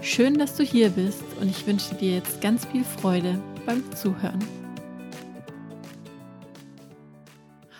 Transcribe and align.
Schön, 0.00 0.38
dass 0.38 0.54
du 0.54 0.62
hier 0.62 0.90
bist 0.90 1.24
und 1.40 1.48
ich 1.50 1.66
wünsche 1.66 1.92
dir 1.96 2.14
jetzt 2.14 2.40
ganz 2.40 2.64
viel 2.66 2.84
Freude 2.84 3.42
beim 3.66 3.82
Zuhören. 3.96 4.38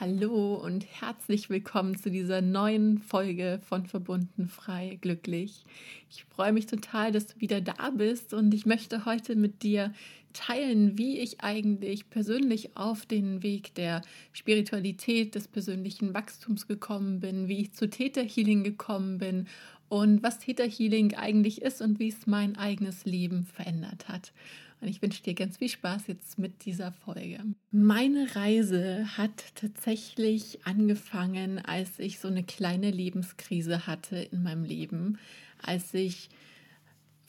Hallo 0.00 0.54
und 0.54 0.84
herzlich 1.00 1.48
willkommen 1.48 1.96
zu 1.96 2.10
dieser 2.10 2.40
neuen 2.40 2.98
Folge 2.98 3.60
von 3.68 3.86
Verbunden 3.86 4.48
frei 4.48 4.98
glücklich. 5.00 5.64
Ich 6.10 6.24
freue 6.24 6.52
mich 6.52 6.66
total, 6.66 7.12
dass 7.12 7.28
du 7.28 7.40
wieder 7.40 7.60
da 7.60 7.90
bist 7.90 8.34
und 8.34 8.52
ich 8.52 8.66
möchte 8.66 9.04
heute 9.04 9.36
mit 9.36 9.62
dir 9.62 9.92
teilen, 10.32 10.98
wie 10.98 11.18
ich 11.18 11.40
eigentlich 11.40 12.10
persönlich 12.10 12.76
auf 12.76 13.06
den 13.06 13.42
Weg 13.42 13.74
der 13.74 14.02
Spiritualität, 14.32 15.34
des 15.34 15.48
persönlichen 15.48 16.14
Wachstums 16.14 16.66
gekommen 16.66 17.20
bin, 17.20 17.48
wie 17.48 17.60
ich 17.60 17.72
zu 17.72 17.88
Theta 17.88 18.20
Healing 18.20 18.62
gekommen 18.62 19.18
bin 19.18 19.46
und 19.88 20.22
was 20.22 20.38
Theta 20.38 20.64
Healing 20.64 21.14
eigentlich 21.14 21.62
ist 21.62 21.80
und 21.80 21.98
wie 21.98 22.08
es 22.08 22.26
mein 22.26 22.56
eigenes 22.56 23.04
Leben 23.04 23.44
verändert 23.44 24.08
hat. 24.08 24.32
Und 24.80 24.88
ich 24.88 25.02
wünsche 25.02 25.22
dir 25.22 25.34
ganz 25.34 25.56
viel 25.56 25.68
Spaß 25.68 26.06
jetzt 26.06 26.38
mit 26.38 26.64
dieser 26.64 26.92
Folge. 26.92 27.40
Meine 27.72 28.36
Reise 28.36 29.16
hat 29.16 29.56
tatsächlich 29.56 30.60
angefangen, 30.64 31.58
als 31.58 31.98
ich 31.98 32.20
so 32.20 32.28
eine 32.28 32.44
kleine 32.44 32.90
Lebenskrise 32.90 33.86
hatte 33.86 34.16
in 34.16 34.44
meinem 34.44 34.64
Leben, 34.64 35.18
als 35.60 35.92
ich 35.94 36.28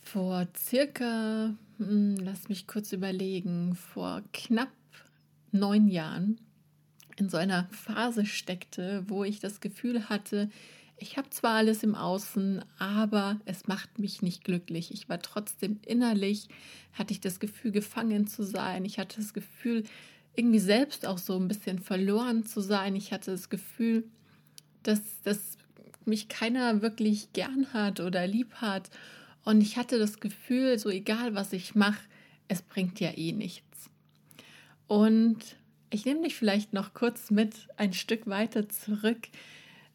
vor 0.03 0.47
circa, 0.55 1.55
hm, 1.77 2.17
lass 2.17 2.49
mich 2.49 2.67
kurz 2.67 2.91
überlegen, 2.93 3.75
vor 3.75 4.21
knapp 4.31 4.69
neun 5.51 5.87
Jahren 5.87 6.39
in 7.17 7.29
so 7.29 7.37
einer 7.37 7.67
Phase 7.71 8.25
steckte, 8.25 9.03
wo 9.07 9.23
ich 9.23 9.39
das 9.39 9.59
Gefühl 9.59 10.07
hatte, 10.07 10.49
ich 10.99 11.17
habe 11.17 11.29
zwar 11.29 11.55
alles 11.55 11.83
im 11.83 11.95
Außen, 11.95 12.63
aber 12.77 13.39
es 13.45 13.67
macht 13.67 13.99
mich 13.99 14.21
nicht 14.21 14.43
glücklich. 14.43 14.93
Ich 14.93 15.09
war 15.09 15.21
trotzdem 15.21 15.79
innerlich, 15.85 16.47
hatte 16.93 17.13
ich 17.13 17.21
das 17.21 17.39
Gefühl, 17.39 17.71
gefangen 17.71 18.27
zu 18.27 18.43
sein. 18.43 18.85
Ich 18.85 18.99
hatte 18.99 19.17
das 19.17 19.33
Gefühl, 19.33 19.83
irgendwie 20.35 20.59
selbst 20.59 21.05
auch 21.05 21.17
so 21.17 21.37
ein 21.37 21.47
bisschen 21.47 21.79
verloren 21.79 22.45
zu 22.45 22.61
sein. 22.61 22.95
Ich 22.95 23.11
hatte 23.11 23.31
das 23.31 23.49
Gefühl, 23.49 24.03
dass, 24.83 25.01
dass 25.23 25.57
mich 26.05 26.27
keiner 26.27 26.81
wirklich 26.81 27.33
gern 27.33 27.73
hat 27.73 27.99
oder 27.99 28.27
lieb 28.27 28.55
hat. 28.55 28.89
Und 29.45 29.61
ich 29.61 29.77
hatte 29.77 29.99
das 29.99 30.19
Gefühl, 30.19 30.77
so 30.77 30.89
egal 30.89 31.33
was 31.33 31.53
ich 31.53 31.75
mache, 31.75 32.01
es 32.47 32.61
bringt 32.61 32.99
ja 32.99 33.11
eh 33.15 33.31
nichts. 33.31 33.89
Und 34.87 35.39
ich 35.91 36.05
nehme 36.05 36.23
dich 36.23 36.35
vielleicht 36.35 36.73
noch 36.73 36.93
kurz 36.93 37.31
mit 37.31 37.67
ein 37.77 37.93
Stück 37.93 38.27
weiter 38.27 38.69
zurück 38.69 39.29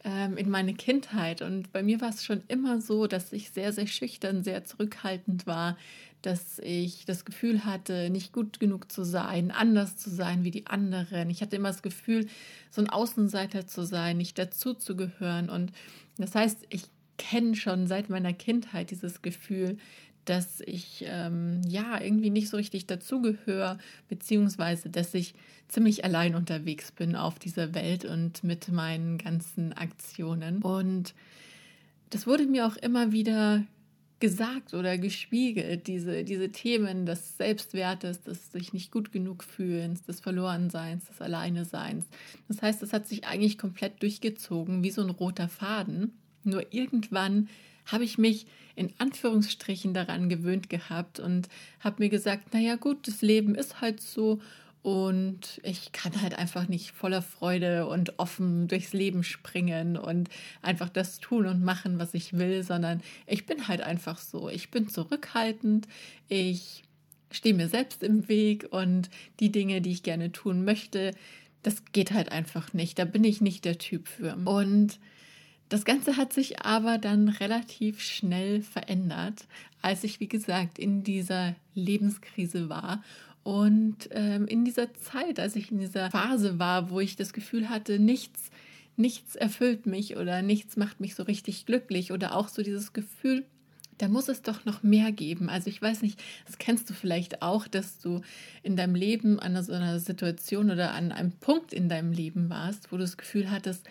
ähm, 0.05 0.36
in 0.36 0.50
meine 0.50 0.74
Kindheit. 0.74 1.42
Und 1.42 1.72
bei 1.72 1.83
mir 1.83 2.00
war 2.00 2.10
es 2.10 2.24
schon 2.24 2.42
immer 2.48 2.80
so, 2.80 3.06
dass 3.06 3.33
ich 3.33 3.50
sehr, 3.50 3.72
sehr 3.72 3.86
schüchtern, 3.86 4.44
sehr 4.44 4.64
zurückhaltend 4.64 5.46
war, 5.46 5.77
dass 6.22 6.58
ich 6.61 7.05
das 7.05 7.24
Gefühl 7.24 7.64
hatte, 7.64 8.08
nicht 8.11 8.33
gut 8.33 8.61
genug 8.61 8.91
zu 8.91 9.05
sein, 9.05 9.50
anders 9.50 9.96
zu 9.96 10.08
sein 10.11 10.45
wie 10.45 10.51
die 10.51 10.67
anderen. 10.67 11.28
Ich 11.28 11.42
hatte 11.42 11.56
immer 11.56 11.68
das 11.68 11.83
Gefühl, 11.83 12.27
so 12.70 12.80
ein 12.80 12.89
Außenseiter 12.89 13.67
zu 13.67 13.84
sein, 13.84 14.17
nicht 14.17 14.39
dazu 14.39 14.74
zu 14.74 14.96
gehören. 14.96 15.51
Und 15.51 15.73
das 16.17 16.34
heißt, 16.34 16.67
ich 16.70 16.84
kenne 17.18 17.55
schon 17.55 17.86
seit 17.86 18.08
meiner 18.08 18.33
Kindheit 18.33 18.90
dieses 18.90 19.23
Gefühl, 19.23 19.78
dass 20.24 20.61
ich 20.61 21.05
ähm, 21.07 21.61
ja 21.67 22.01
irgendwie 22.01 22.30
nicht 22.30 22.48
so 22.48 22.57
richtig 22.57 22.86
dazugehöre, 22.86 23.79
beziehungsweise 24.08 24.89
dass 24.90 25.14
ich 25.14 25.35
ziemlich 25.68 26.05
allein 26.05 26.35
unterwegs 26.35 26.92
bin 26.92 27.17
auf 27.17 27.39
dieser 27.39 27.74
Welt 27.74 28.05
und 28.05 28.45
mit 28.45 28.70
meinen 28.70 29.18
ganzen 29.18 29.73
Aktionen. 29.73 30.63
Und 30.63 31.14
das 32.11 32.27
wurde 32.27 32.46
mir 32.46 32.67
auch 32.67 32.77
immer 32.77 33.13
wieder 33.13 33.64
gesagt 34.20 34.73
oder 34.73 34.96
gespiegelt, 34.96 35.86
diese, 35.86 36.24
diese 36.24 36.51
Themen 36.51 37.05
des 37.05 37.36
Selbstwertes, 37.36 38.23
des 38.23 38.52
sich 38.52 38.73
nicht 38.73 38.90
gut 38.90 39.13
genug 39.13 39.45
fühlens, 39.45 40.02
des 40.05 40.20
Verlorenseins, 40.20 41.05
des 41.07 41.20
Alleineseins. 41.20 42.07
Das 42.48 42.63
heißt, 42.63 42.80
das 42.80 42.92
hat 42.92 43.07
sich 43.07 43.27
eigentlich 43.27 43.58
komplett 43.58 44.01
durchgezogen, 44.01 44.83
wie 44.83 44.90
so 44.90 45.02
ein 45.02 45.11
roter 45.11 45.48
Faden. 45.48 46.13
Nur 46.45 46.73
irgendwann 46.73 47.48
habe 47.86 48.05
ich 48.05 48.18
mich 48.18 48.46
in 48.77 48.92
Anführungsstrichen 48.98 49.95
daran 49.95 50.28
gewöhnt 50.28 50.68
gehabt 50.68 51.20
und 51.20 51.48
habe 51.80 52.02
mir 52.02 52.08
gesagt, 52.08 52.52
naja 52.52 52.77
gut, 52.77 53.06
das 53.06 53.22
Leben 53.22 53.55
ist 53.55 53.80
halt 53.80 54.00
so 54.00 54.40
und 54.84 55.62
ich 55.62 55.92
kann 55.92 56.20
halt 56.20 56.36
einfach 56.39 56.68
nicht 56.68 56.90
voller 56.90 57.22
Freude 57.22 57.86
und 57.86 58.18
offen 58.18 58.68
durchs 58.68 58.92
Leben 58.92 59.24
springen 59.24 59.96
und 59.96 60.28
einfach 60.61 60.90
das 60.90 61.20
tun 61.20 61.46
und 61.46 61.64
machen, 61.64 61.98
was 61.98 62.12
ich 62.12 62.34
will, 62.34 62.62
sondern 62.62 63.00
ich 63.27 63.46
bin 63.46 63.67
halt 63.67 63.80
einfach 63.80 64.18
so. 64.18 64.51
Ich 64.51 64.70
bin 64.70 64.89
zurückhaltend, 64.89 65.89
ich 66.28 66.83
stehe 67.30 67.55
mir 67.55 67.68
selbst 67.68 68.02
im 68.02 68.28
Weg 68.28 68.66
und 68.72 69.08
die 69.40 69.51
Dinge, 69.51 69.80
die 69.80 69.90
ich 69.90 70.02
gerne 70.02 70.33
tun 70.33 70.66
möchte, 70.66 71.12
das 71.62 71.83
geht 71.92 72.12
halt 72.12 72.30
einfach 72.30 72.74
nicht. 72.74 72.98
Da 72.98 73.06
bin 73.06 73.24
ich 73.24 73.40
nicht 73.40 73.64
der 73.64 73.78
Typ 73.78 74.06
für. 74.06 74.36
Und 74.45 74.98
das 75.74 75.85
Ganze 75.85 76.17
hat 76.17 76.33
sich 76.33 76.61
aber 76.61 76.98
dann 76.98 77.29
relativ 77.29 78.01
schnell 78.01 78.62
verändert, 78.62 79.48
als 79.83 80.05
ich, 80.05 80.20
wie 80.20 80.29
gesagt, 80.29 80.79
in 80.79 81.02
dieser 81.02 81.57
Lebenskrise 81.74 82.68
war 82.68 83.02
und 83.42 84.08
ähm, 84.13 84.46
in 84.46 84.64
dieser 84.64 84.95
Zeit, 84.95 85.40
als 85.40 85.57
ich 85.57 85.73
in 85.73 85.80
dieser 85.80 86.13
Phase 86.13 86.61
war, 86.61 86.90
wo 86.90 87.01
ich 87.01 87.17
das 87.17 87.33
Gefühl 87.33 87.70
hatte, 87.70 87.98
nichts, 87.98 88.52
nichts 88.96 89.34
erfüllt 89.34 89.84
mich 89.84 90.17
oder 90.17 90.42
nichts 90.42 90.77
macht 90.77 91.01
mich 91.01 91.17
so 91.17 91.24
richtig 91.24 91.67
glücklich 91.67 92.13
oder 92.13 92.36
auch 92.36 92.46
so 92.46 92.63
dieses 92.63 92.92
Gefühl, 92.92 93.45
da 93.98 94.07
muss 94.07 94.29
es 94.29 94.42
doch 94.42 94.64
noch 94.64 94.84
mehr 94.84 95.11
geben. 95.11 95.48
Also 95.48 95.70
ich 95.70 95.83
weiß 95.83 96.02
nicht, 96.02 96.23
das 96.46 96.58
kennst 96.58 96.89
du 96.89 96.95
vielleicht 96.95 97.42
auch, 97.42 97.67
dass 97.67 97.98
du 97.98 98.20
in 98.63 98.77
deinem 98.77 98.95
Leben 98.95 99.40
an 99.40 99.61
so 99.64 99.73
einer 99.73 99.98
Situation 99.98 100.70
oder 100.70 100.92
an 100.92 101.11
einem 101.11 101.33
Punkt 101.33 101.73
in 101.73 101.89
deinem 101.89 102.13
Leben 102.13 102.48
warst, 102.48 102.92
wo 102.92 102.96
du 102.96 103.02
das 103.02 103.17
Gefühl 103.17 103.51
hattest, 103.51 103.89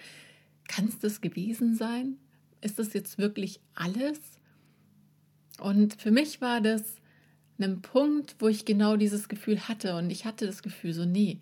kann 0.73 0.87
es 0.87 0.99
das 0.99 1.21
gewesen 1.21 1.75
sein? 1.75 2.17
Ist 2.61 2.79
das 2.79 2.93
jetzt 2.93 3.17
wirklich 3.17 3.59
alles? 3.75 4.19
Und 5.59 6.01
für 6.01 6.11
mich 6.11 6.41
war 6.41 6.61
das 6.61 6.95
ein 7.59 7.81
Punkt, 7.81 8.35
wo 8.39 8.47
ich 8.47 8.65
genau 8.65 8.97
dieses 8.97 9.29
Gefühl 9.29 9.67
hatte. 9.67 9.95
Und 9.95 10.09
ich 10.09 10.25
hatte 10.25 10.45
das 10.45 10.63
Gefühl 10.63 10.93
so, 10.93 11.05
nee, 11.05 11.39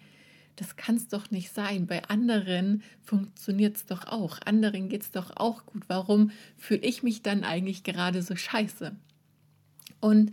das 0.55 0.75
kann 0.75 0.95
es 0.95 1.07
doch 1.07 1.31
nicht 1.31 1.51
sein. 1.51 1.87
Bei 1.87 2.03
anderen 2.09 2.83
funktioniert 3.03 3.77
es 3.77 3.85
doch 3.85 4.05
auch. 4.05 4.39
Anderen 4.45 4.89
geht 4.89 5.03
es 5.03 5.11
doch 5.11 5.31
auch 5.37 5.65
gut. 5.65 5.83
Warum 5.87 6.31
fühle 6.57 6.81
ich 6.81 7.01
mich 7.01 7.21
dann 7.21 7.43
eigentlich 7.43 7.83
gerade 7.83 8.21
so 8.21 8.35
scheiße? 8.35 8.95
Und 10.01 10.31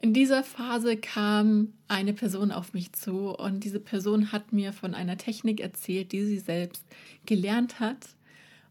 in 0.00 0.14
dieser 0.14 0.44
Phase 0.44 0.96
kam 0.96 1.72
eine 1.88 2.12
Person 2.12 2.52
auf 2.52 2.72
mich 2.72 2.92
zu 2.92 3.36
und 3.36 3.64
diese 3.64 3.80
Person 3.80 4.30
hat 4.30 4.52
mir 4.52 4.72
von 4.72 4.94
einer 4.94 5.18
Technik 5.18 5.60
erzählt, 5.60 6.12
die 6.12 6.24
sie 6.24 6.38
selbst 6.38 6.84
gelernt 7.26 7.80
hat 7.80 8.08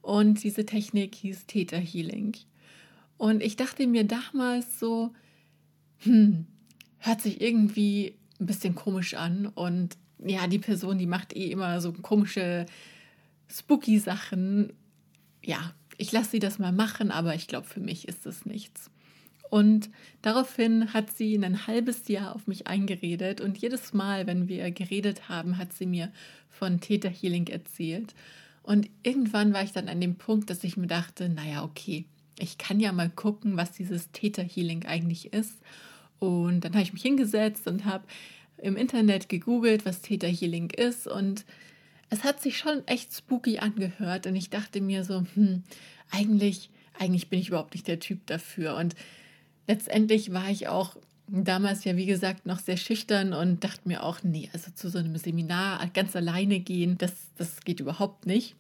und 0.08 0.42
diese 0.42 0.66
Technik 0.66 1.16
hieß 1.16 1.48
Theta 1.48 1.76
Healing. 1.76 2.34
Und 3.18 3.44
ich 3.44 3.58
dachte 3.58 3.86
mir 3.88 4.06
damals 4.06 4.80
so, 4.80 5.14
hm, 5.98 6.46
hört 7.00 7.22
sich 7.22 7.42
irgendwie 7.42 8.16
ein 8.40 8.46
bisschen 8.46 8.74
komisch 8.74 9.16
an. 9.16 9.48
Und 9.48 9.98
ja, 10.26 10.48
die 10.48 10.60
Person, 10.60 10.98
die 10.98 11.08
macht 11.08 11.36
eh 11.36 11.52
immer 11.52 11.82
so 11.82 11.92
komische, 11.92 12.68
spooky 13.50 14.00
Sachen. 14.00 14.72
Ja, 15.44 15.74
ich 15.98 16.14
lasse 16.14 16.32
sie 16.32 16.40
das 16.40 16.58
mal 16.58 16.72
machen, 16.72 17.12
aber 17.12 17.36
ich 17.36 17.48
glaube, 17.48 17.68
für 17.68 17.82
mich 17.82 18.08
ist 18.08 18.26
das 18.26 18.46
nichts. 18.46 18.90
Und 19.50 19.90
daraufhin 20.22 20.94
hat 20.94 21.12
sie 21.12 21.36
ein 21.36 21.68
halbes 21.68 22.08
Jahr 22.08 22.34
auf 22.34 22.48
mich 22.48 22.66
eingeredet 22.66 23.42
und 23.42 23.58
jedes 23.58 23.92
Mal, 23.92 24.26
wenn 24.26 24.48
wir 24.48 24.72
geredet 24.72 25.28
haben, 25.28 25.58
hat 25.58 25.74
sie 25.74 25.86
mir 25.86 26.14
von 26.50 26.80
Theta 26.80 27.10
Healing 27.10 27.48
erzählt. 27.48 28.16
Und 28.68 28.90
irgendwann 29.02 29.54
war 29.54 29.64
ich 29.64 29.72
dann 29.72 29.88
an 29.88 30.02
dem 30.02 30.16
Punkt, 30.16 30.50
dass 30.50 30.62
ich 30.66 30.76
mir 30.76 30.88
dachte, 30.88 31.30
naja, 31.30 31.64
okay, 31.64 32.04
ich 32.38 32.58
kann 32.58 32.82
ja 32.82 32.92
mal 32.92 33.10
gucken, 33.10 33.56
was 33.56 33.72
dieses 33.72 34.12
Theta 34.12 34.42
Healing 34.42 34.86
eigentlich 34.86 35.32
ist. 35.32 35.58
Und 36.20 36.66
dann 36.66 36.74
habe 36.74 36.84
ich 36.84 36.92
mich 36.92 37.02
hingesetzt 37.02 37.66
und 37.66 37.86
habe 37.86 38.04
im 38.58 38.76
Internet 38.76 39.30
gegoogelt, 39.30 39.86
was 39.86 40.02
Theta 40.02 40.28
Healing 40.28 40.70
ist. 40.72 41.08
Und 41.08 41.46
es 42.10 42.26
hat 42.26 42.42
sich 42.42 42.58
schon 42.58 42.86
echt 42.88 43.14
spooky 43.14 43.60
angehört. 43.60 44.28
Und 44.28 44.36
ich 44.36 44.50
dachte 44.50 44.82
mir 44.82 45.06
so, 45.06 45.24
hm, 45.36 45.64
eigentlich, 46.12 46.70
eigentlich 47.00 47.30
bin 47.30 47.40
ich 47.40 47.48
überhaupt 47.48 47.74
nicht 47.74 47.88
der 47.88 48.02
Typ 48.02 48.28
dafür. 48.28 48.76
Und 48.76 48.96
letztendlich 49.70 50.34
war 50.34 50.50
ich 50.50 50.68
auch 50.68 50.98
damals 51.28 51.84
ja, 51.84 51.96
wie 51.96 52.06
gesagt, 52.06 52.46
noch 52.46 52.60
sehr 52.60 52.78
schüchtern 52.78 53.34
und 53.34 53.64
dachte 53.64 53.88
mir 53.88 54.04
auch, 54.04 54.24
nee, 54.24 54.50
also 54.54 54.72
zu 54.72 54.90
so 54.90 55.00
einem 55.00 55.18
Seminar 55.18 55.86
ganz 55.94 56.16
alleine 56.16 56.60
gehen, 56.60 56.98
das, 56.98 57.14
das 57.38 57.62
geht 57.62 57.80
überhaupt 57.80 58.26
nicht. 58.26 58.56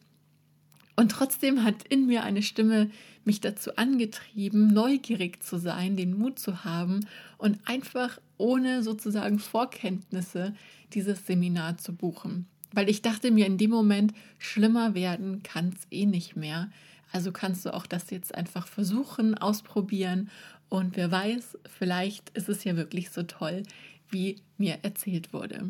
Und 0.95 1.11
trotzdem 1.11 1.63
hat 1.63 1.83
in 1.87 2.07
mir 2.07 2.23
eine 2.23 2.41
Stimme 2.41 2.89
mich 3.23 3.39
dazu 3.39 3.75
angetrieben, 3.75 4.73
neugierig 4.73 5.43
zu 5.43 5.59
sein, 5.59 5.95
den 5.95 6.17
Mut 6.17 6.39
zu 6.39 6.63
haben 6.63 7.05
und 7.37 7.59
einfach 7.65 8.19
ohne 8.37 8.81
sozusagen 8.81 9.37
Vorkenntnisse 9.37 10.55
dieses 10.93 11.25
Seminar 11.27 11.77
zu 11.77 11.93
buchen. 11.93 12.47
Weil 12.73 12.89
ich 12.89 13.01
dachte 13.01 13.31
mir 13.31 13.45
in 13.45 13.57
dem 13.57 13.69
Moment, 13.69 14.13
schlimmer 14.39 14.95
werden 14.95 15.43
kann 15.43 15.73
es 15.75 15.87
eh 15.91 16.05
nicht 16.05 16.35
mehr. 16.35 16.69
Also 17.11 17.31
kannst 17.31 17.65
du 17.65 17.73
auch 17.73 17.85
das 17.85 18.09
jetzt 18.09 18.33
einfach 18.35 18.67
versuchen, 18.67 19.37
ausprobieren 19.37 20.29
und 20.69 20.97
wer 20.97 21.11
weiß, 21.11 21.57
vielleicht 21.77 22.29
ist 22.31 22.49
es 22.49 22.63
ja 22.63 22.75
wirklich 22.75 23.09
so 23.09 23.23
toll, 23.23 23.63
wie 24.09 24.37
mir 24.57 24.79
erzählt 24.83 25.33
wurde. 25.33 25.67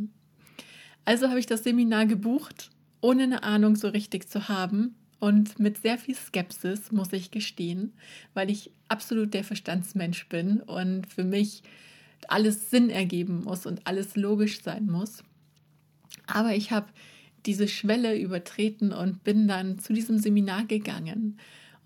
Also 1.05 1.29
habe 1.29 1.39
ich 1.39 1.45
das 1.45 1.63
Seminar 1.63 2.05
gebucht, 2.05 2.69
ohne 3.01 3.23
eine 3.23 3.43
Ahnung 3.43 3.75
so 3.75 3.87
richtig 3.87 4.27
zu 4.29 4.49
haben 4.49 4.95
und 5.19 5.59
mit 5.59 5.77
sehr 5.81 5.97
viel 5.97 6.15
Skepsis, 6.15 6.91
muss 6.91 7.13
ich 7.13 7.31
gestehen, 7.31 7.93
weil 8.33 8.49
ich 8.49 8.71
absolut 8.87 9.33
der 9.33 9.43
Verstandsmensch 9.43 10.27
bin 10.29 10.61
und 10.61 11.07
für 11.07 11.23
mich 11.23 11.63
alles 12.27 12.69
Sinn 12.69 12.89
ergeben 12.89 13.43
muss 13.43 13.65
und 13.65 13.85
alles 13.85 14.15
logisch 14.15 14.61
sein 14.61 14.87
muss. 14.87 15.23
Aber 16.25 16.55
ich 16.55 16.71
habe 16.71 16.87
diese 17.45 17.67
Schwelle 17.67 18.17
übertreten 18.19 18.91
und 18.91 19.23
bin 19.23 19.47
dann 19.47 19.79
zu 19.79 19.93
diesem 19.93 20.19
Seminar 20.19 20.65
gegangen 20.65 21.39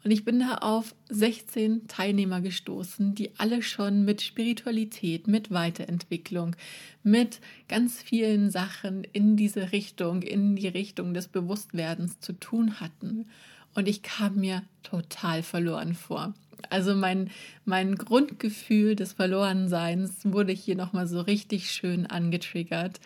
und 0.04 0.12
ich 0.12 0.26
bin 0.26 0.40
da 0.40 0.56
auf 0.56 0.96
16 1.10 1.88
Teilnehmer 1.88 2.42
gestoßen, 2.42 3.14
die 3.14 3.32
alle 3.38 3.62
schon 3.62 4.04
mit 4.04 4.22
Spiritualität, 4.22 5.28
mit 5.28 5.52
Weiterentwicklung, 5.52 6.56
mit 7.04 7.40
ganz 7.68 8.02
vielen 8.02 8.50
Sachen 8.50 9.04
in 9.04 9.38
diese 9.38 9.72
Richtung, 9.72 10.24
in 10.24 10.56
die 10.56 10.68
Richtung 10.68 11.14
des 11.14 11.28
Bewusstwerdens 11.28 12.20
zu 12.20 12.34
tun 12.34 12.80
hatten. 12.80 13.28
Und 13.76 13.88
ich 13.88 14.02
kam 14.02 14.38
mir 14.38 14.64
total 14.84 15.44
verloren 15.44 15.94
vor. 15.94 16.34
Also 16.70 16.96
mein, 16.96 17.30
mein 17.66 17.96
Grundgefühl 17.96 18.96
des 18.96 19.14
Verlorenseins 19.14 20.20
wurde 20.24 20.52
hier 20.52 20.76
nochmal 20.76 21.08
so 21.08 21.22
richtig 21.22 21.72
schön 21.72 22.08
angetriggert. 22.08 23.00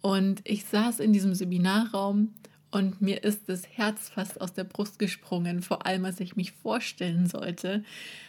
Und 0.00 0.40
ich 0.44 0.64
saß 0.64 1.00
in 1.00 1.12
diesem 1.12 1.34
Seminarraum 1.34 2.34
und 2.70 3.00
mir 3.00 3.22
ist 3.24 3.48
das 3.48 3.66
Herz 3.68 4.08
fast 4.08 4.40
aus 4.40 4.52
der 4.52 4.64
Brust 4.64 4.98
gesprungen, 4.98 5.62
vor 5.62 5.86
allem 5.86 6.04
als 6.04 6.20
ich 6.20 6.36
mich 6.36 6.52
vorstellen 6.52 7.26
sollte, 7.26 7.84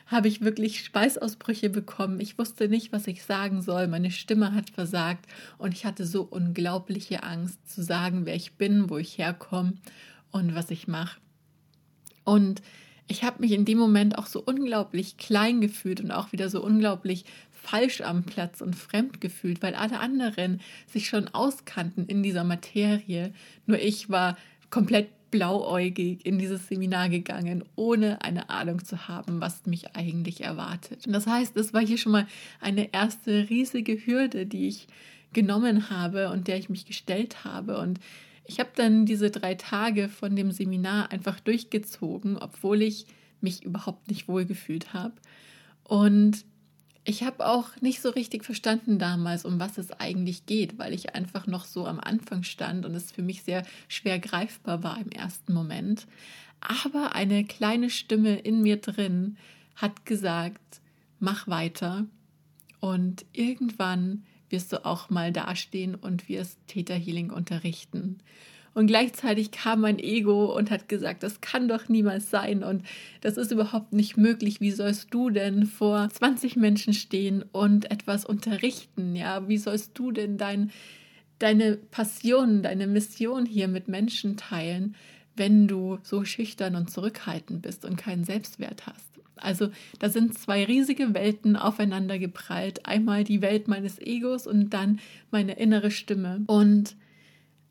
habe 0.06 0.28
ich 0.28 0.42
wirklich 0.42 0.84
Speisausbrüche 0.84 1.69
bekommen. 1.69 2.19
Ich 2.19 2.38
wusste 2.38 2.69
nicht, 2.69 2.92
was 2.92 3.07
ich 3.07 3.24
sagen 3.24 3.62
soll. 3.62 3.88
Meine 3.88 4.12
Stimme 4.12 4.54
hat 4.54 4.69
versagt 4.69 5.25
und 5.57 5.74
ich 5.74 5.86
hatte 5.86 6.06
so 6.06 6.22
unglaubliche 6.22 7.24
Angst 7.24 7.69
zu 7.69 7.84
sagen, 7.84 8.25
wer 8.25 8.36
ich 8.36 8.54
bin, 8.54 8.89
wo 8.89 8.98
ich 8.98 9.18
herkomme 9.18 9.74
und 10.31 10.56
was 10.56 10.72
ich 10.72 10.88
mache. 10.88 11.19
Und 12.24 12.62
ich 13.07 13.24
habe 13.24 13.39
mich 13.39 13.54
in 13.54 13.66
dem 13.66 13.78
Moment 13.78 14.18
auch 14.18 14.25
so 14.28 14.42
unglaublich 14.45 15.18
klein 15.18 15.62
gefühlt 15.62 16.01
und 16.01 16.12
auch 16.12 16.31
wieder 16.31 16.50
so 16.50 16.62
unglaublich 16.62 17.25
falsch 17.68 18.02
am 18.02 18.24
Platz 18.24 18.62
und 18.62 18.75
fremd 18.75 19.19
gefühlt, 19.19 19.62
weil 19.62 19.75
alle 19.75 20.00
anderen 20.00 20.62
sich 20.88 21.08
schon 21.10 21.28
auskannten 21.28 22.06
in 22.06 22.24
dieser 22.24 22.46
Materie. 22.46 23.34
Nur 23.66 23.80
ich 23.80 24.10
war 24.10 24.38
komplett 24.69 25.10
blauäugig 25.31 26.25
in 26.25 26.40
dieses 26.40 26.68
Seminar 26.68 27.10
gegangen, 27.10 27.66
ohne 27.75 28.22
eine 28.22 28.50
Ahnung 28.50 28.86
zu 28.86 29.10
haben, 29.10 29.42
was 29.42 29.66
mich 29.66 29.96
eigentlich 29.98 30.42
erwartet. 30.42 31.06
Und 31.06 31.14
das 31.14 31.28
heißt, 31.28 31.58
es 31.58 31.74
war 31.74 31.86
hier 31.86 31.98
schon 31.98 32.14
mal 32.14 32.28
eine 32.62 32.94
erste 32.94 33.50
riesige 33.50 34.06
Hürde, 34.06 34.46
die 34.46 34.70
ich 34.70 34.88
genommen 35.34 35.90
habe 35.90 36.30
und 36.30 36.48
der 36.48 36.58
ich 36.58 36.70
mich 36.70 36.86
gestellt 36.86 37.44
habe. 37.44 37.80
Und 37.80 38.00
ich 38.46 38.62
habe 38.62 38.70
dann 38.75 39.06
diese 39.06 39.30
drei 39.30 39.56
Tage 39.56 40.08
von 40.08 40.38
dem 40.38 40.52
Seminar 40.52 41.12
einfach 41.12 41.42
durchgezogen, 41.42 42.38
obwohl 42.38 42.81
ich 42.81 43.06
mich 43.42 43.63
überhaupt 43.63 44.08
nicht 44.10 44.30
wohlgefühlt 44.30 44.94
habe. 44.94 45.16
Und 45.84 46.46
ich 47.07 47.24
habe 47.24 47.48
auch 47.48 47.69
nicht 47.80 48.01
so 48.01 48.09
richtig 48.09 48.44
verstanden 48.44 49.00
damals, 49.00 49.45
um 49.45 49.62
was 49.62 49.77
es 49.77 49.92
eigentlich 49.92 50.45
geht, 50.45 50.77
weil 50.77 50.94
ich 50.94 51.15
einfach 51.15 51.48
noch 51.48 51.63
so 51.63 51.88
am 51.88 52.01
Anfang 52.01 52.44
stand 52.44 52.86
und 52.86 52.94
es 52.95 53.13
für 53.13 53.21
mich 53.21 53.44
sehr 53.44 53.63
schwer 53.88 54.19
greifbar 54.19 54.83
war 54.83 55.00
im 55.00 55.09
ersten 55.09 55.54
Moment. 55.54 56.06
Aber 56.59 57.15
eine 57.15 57.45
kleine 57.45 57.89
Stimme 57.89 58.38
in 58.38 58.62
mir 58.62 58.75
drin 58.77 59.38
hat 59.77 60.06
gesagt, 60.06 60.81
mach 61.19 61.48
weiter 61.48 62.06
und 62.81 63.25
irgendwann 63.31 64.25
wirst 64.50 64.74
du 64.74 64.86
auch 64.86 65.10
mal 65.10 65.31
dastehen 65.31 65.95
und 65.95 66.27
wirst 66.27 66.60
Täterhealing 66.68 67.31
unterrichten. 67.31 68.19
Und 68.77 68.85
gleichzeitig 68.85 69.50
kam 69.50 69.81
mein 69.81 69.97
Ego 69.97 70.56
und 70.56 70.69
hat 70.69 70.88
gesagt, 70.88 71.24
das 71.24 71.41
kann 71.41 71.68
doch 71.68 71.89
niemals 71.89 72.29
sein 72.29 72.63
und 72.63 72.83
das 73.21 73.35
ist 73.35 73.51
überhaupt 73.51 73.91
nicht 73.91 74.18
möglich. 74.18 74.62
Wie 74.62 74.69
sollst 74.69 75.12
du 75.12 75.31
denn 75.31 75.65
vor 75.65 76.07
20 76.07 76.57
Menschen 76.57 76.94
stehen 76.94 77.44
und 77.51 77.89
etwas 77.89 78.24
unterrichten? 78.24 79.15
Ja, 79.15 79.47
wie 79.47 79.57
sollst 79.57 79.97
du 79.97 80.12
denn 80.12 80.38
dein, 80.38 80.69
deine 81.39 81.75
Passion, 81.75 82.62
deine 82.62 82.85
Mission 82.85 83.47
hier 83.47 83.68
mit 83.68 83.88
Menschen 83.88 84.38
teilen, 84.38 84.94
wenn 85.35 85.68
du 85.68 85.97
so 86.03 86.24
schüchtern 86.24 86.75
und 86.75 86.91
zurückhaltend 86.91 87.63
bist 87.63 87.83
und 87.83 87.97
keinen 87.97 88.25
Selbstwert 88.25 88.85
hast? 88.85 89.09
Also 89.38 89.71
da 89.97 90.09
sind 90.09 90.38
zwei 90.38 90.65
riesige 90.65 91.15
Welten 91.15 91.56
aufeinander 91.56 92.19
geprallt. 92.19 92.85
Einmal 92.85 93.24
die 93.24 93.41
Welt 93.41 93.68
meines 93.68 93.97
Egos 93.97 94.45
und 94.45 94.69
dann 94.69 95.00
meine 95.31 95.53
innere 95.53 95.89
Stimme. 95.89 96.44
Und 96.45 96.95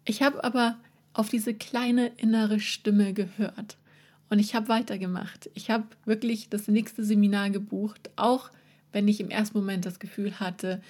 ich 0.05 0.23
habe 0.23 0.43
aber 0.43 0.77
auf 1.17 1.31
diese 1.31 1.55
kleine 1.55 2.09
innere 2.19 2.61
Stimme 2.61 3.15
gehört. 3.15 3.79
Und 4.29 4.39
ich 4.39 4.55
habe 4.55 4.69
weitergemacht. 4.69 5.49
Ich 5.55 5.71
habe 5.71 5.85
wirklich 6.05 6.51
das 6.51 6.69
nächste 6.69 7.05
Seminar 7.05 7.51
gebucht, 7.51 8.11
auch 8.17 8.51
wenn 8.93 9.09
ich 9.09 9.21
im 9.21 9.31
ersten 9.31 9.59
Moment 9.59 9.87
das 9.87 9.99
Gefühl 9.99 10.39
hatte, 10.41 10.83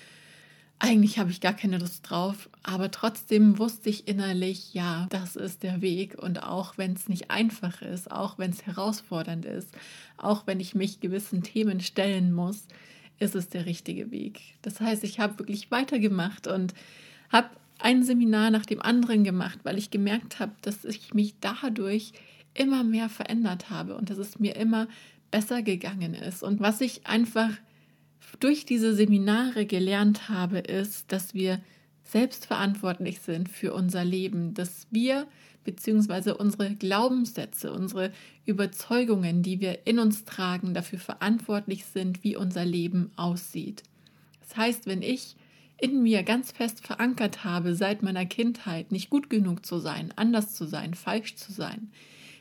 eigentlich 0.79 1.19
habe 1.19 1.31
ich 1.31 1.41
gar 1.41 1.55
keine 1.55 1.79
Lust 1.79 2.11
drauf, 2.11 2.51
aber 2.63 2.91
trotzdem 2.91 3.59
wusste 3.59 3.89
ich 3.89 4.09
innerlich, 4.09 4.75
ja, 4.75 5.07
das 5.09 5.35
ist 5.35 5.63
der 5.63 5.81
Weg 5.81 6.19
und 6.19 6.43
auch 6.43 6.77
wenn 6.77 6.93
es 6.93 7.09
nicht 7.09 7.31
einfach 7.31 7.81
ist, 7.81 8.11
auch 8.11 8.39
wenn 8.39 8.51
es 8.51 8.67
herausfordernd 8.67 9.47
ist, 9.47 9.71
auch 10.19 10.47
wenn 10.47 10.61
ich 10.61 10.75
mich 10.75 11.01
gewissen 11.01 11.43
Themen 11.43 11.81
stellen 11.81 12.33
muss, 12.33 12.67
ist 13.19 13.35
es 13.35 13.49
der 13.49 13.65
richtige 13.65 14.11
Weg. 14.11 14.41
Das 14.61 14.81
heißt, 14.81 15.03
ich 15.05 15.19
habe 15.19 15.39
wirklich 15.39 15.71
weitergemacht 15.71 16.47
und 16.47 16.75
habe 17.31 17.49
ein 17.79 18.03
Seminar 18.03 18.51
nach 18.51 18.67
dem 18.67 18.81
anderen 18.81 19.25
gemacht, 19.25 19.59
weil 19.63 19.79
ich 19.79 19.91
gemerkt 19.91 20.41
habe, 20.41 20.53
dass 20.63 20.85
ich 20.85 21.15
mich 21.15 21.35
dadurch 21.41 22.13
immer 22.55 22.85
mehr 22.85 23.09
verändert 23.09 23.71
habe 23.71 23.97
und 23.97 24.11
dass 24.11 24.19
es 24.19 24.39
mir 24.39 24.57
immer 24.57 24.89
besser 25.31 25.63
gegangen 25.63 26.15
ist. 26.15 26.43
Und 26.43 26.61
was 26.61 26.81
ich 26.81 27.07
einfach 27.07 27.51
durch 28.41 28.65
diese 28.65 28.95
Seminare 28.95 29.67
gelernt 29.67 30.29
habe, 30.29 30.59
ist, 30.59 31.13
dass 31.13 31.35
wir 31.35 31.61
selbstverantwortlich 32.05 33.21
sind 33.21 33.49
für 33.49 33.75
unser 33.75 34.05
Leben, 34.05 34.55
dass 34.55 34.87
wir 34.91 35.27
bzw. 35.65 36.31
unsere 36.33 36.75
Glaubenssätze, 36.75 37.73
unsere 37.73 38.13
Überzeugungen, 38.45 39.43
die 39.43 39.61
wir 39.61 39.87
in 39.87 39.99
uns 39.99 40.25
tragen, 40.25 40.73
dafür 40.73 41.01
verantwortlich 41.01 41.85
sind, 41.85 42.23
wie 42.23 42.37
unser 42.37 42.65
Leben 42.65 43.11
aussieht. 43.17 43.83
Das 44.41 44.57
heißt, 44.57 44.87
wenn 44.87 45.03
ich 45.03 45.37
in 45.79 46.03
mir 46.03 46.23
ganz 46.23 46.53
fest 46.53 46.87
verankert 46.87 47.45
habe 47.45 47.75
seit 47.75 48.03
meiner 48.03 48.27
Kindheit, 48.27 48.93
nicht 48.93 49.11
gut 49.11 49.29
genug 49.29 49.67
zu 49.67 49.79
sein, 49.79 50.13
anders 50.17 50.55
zu 50.55 50.65
sein, 50.65 50.95
falsch 50.95 51.37
zu 51.37 51.53
sein, 51.53 51.91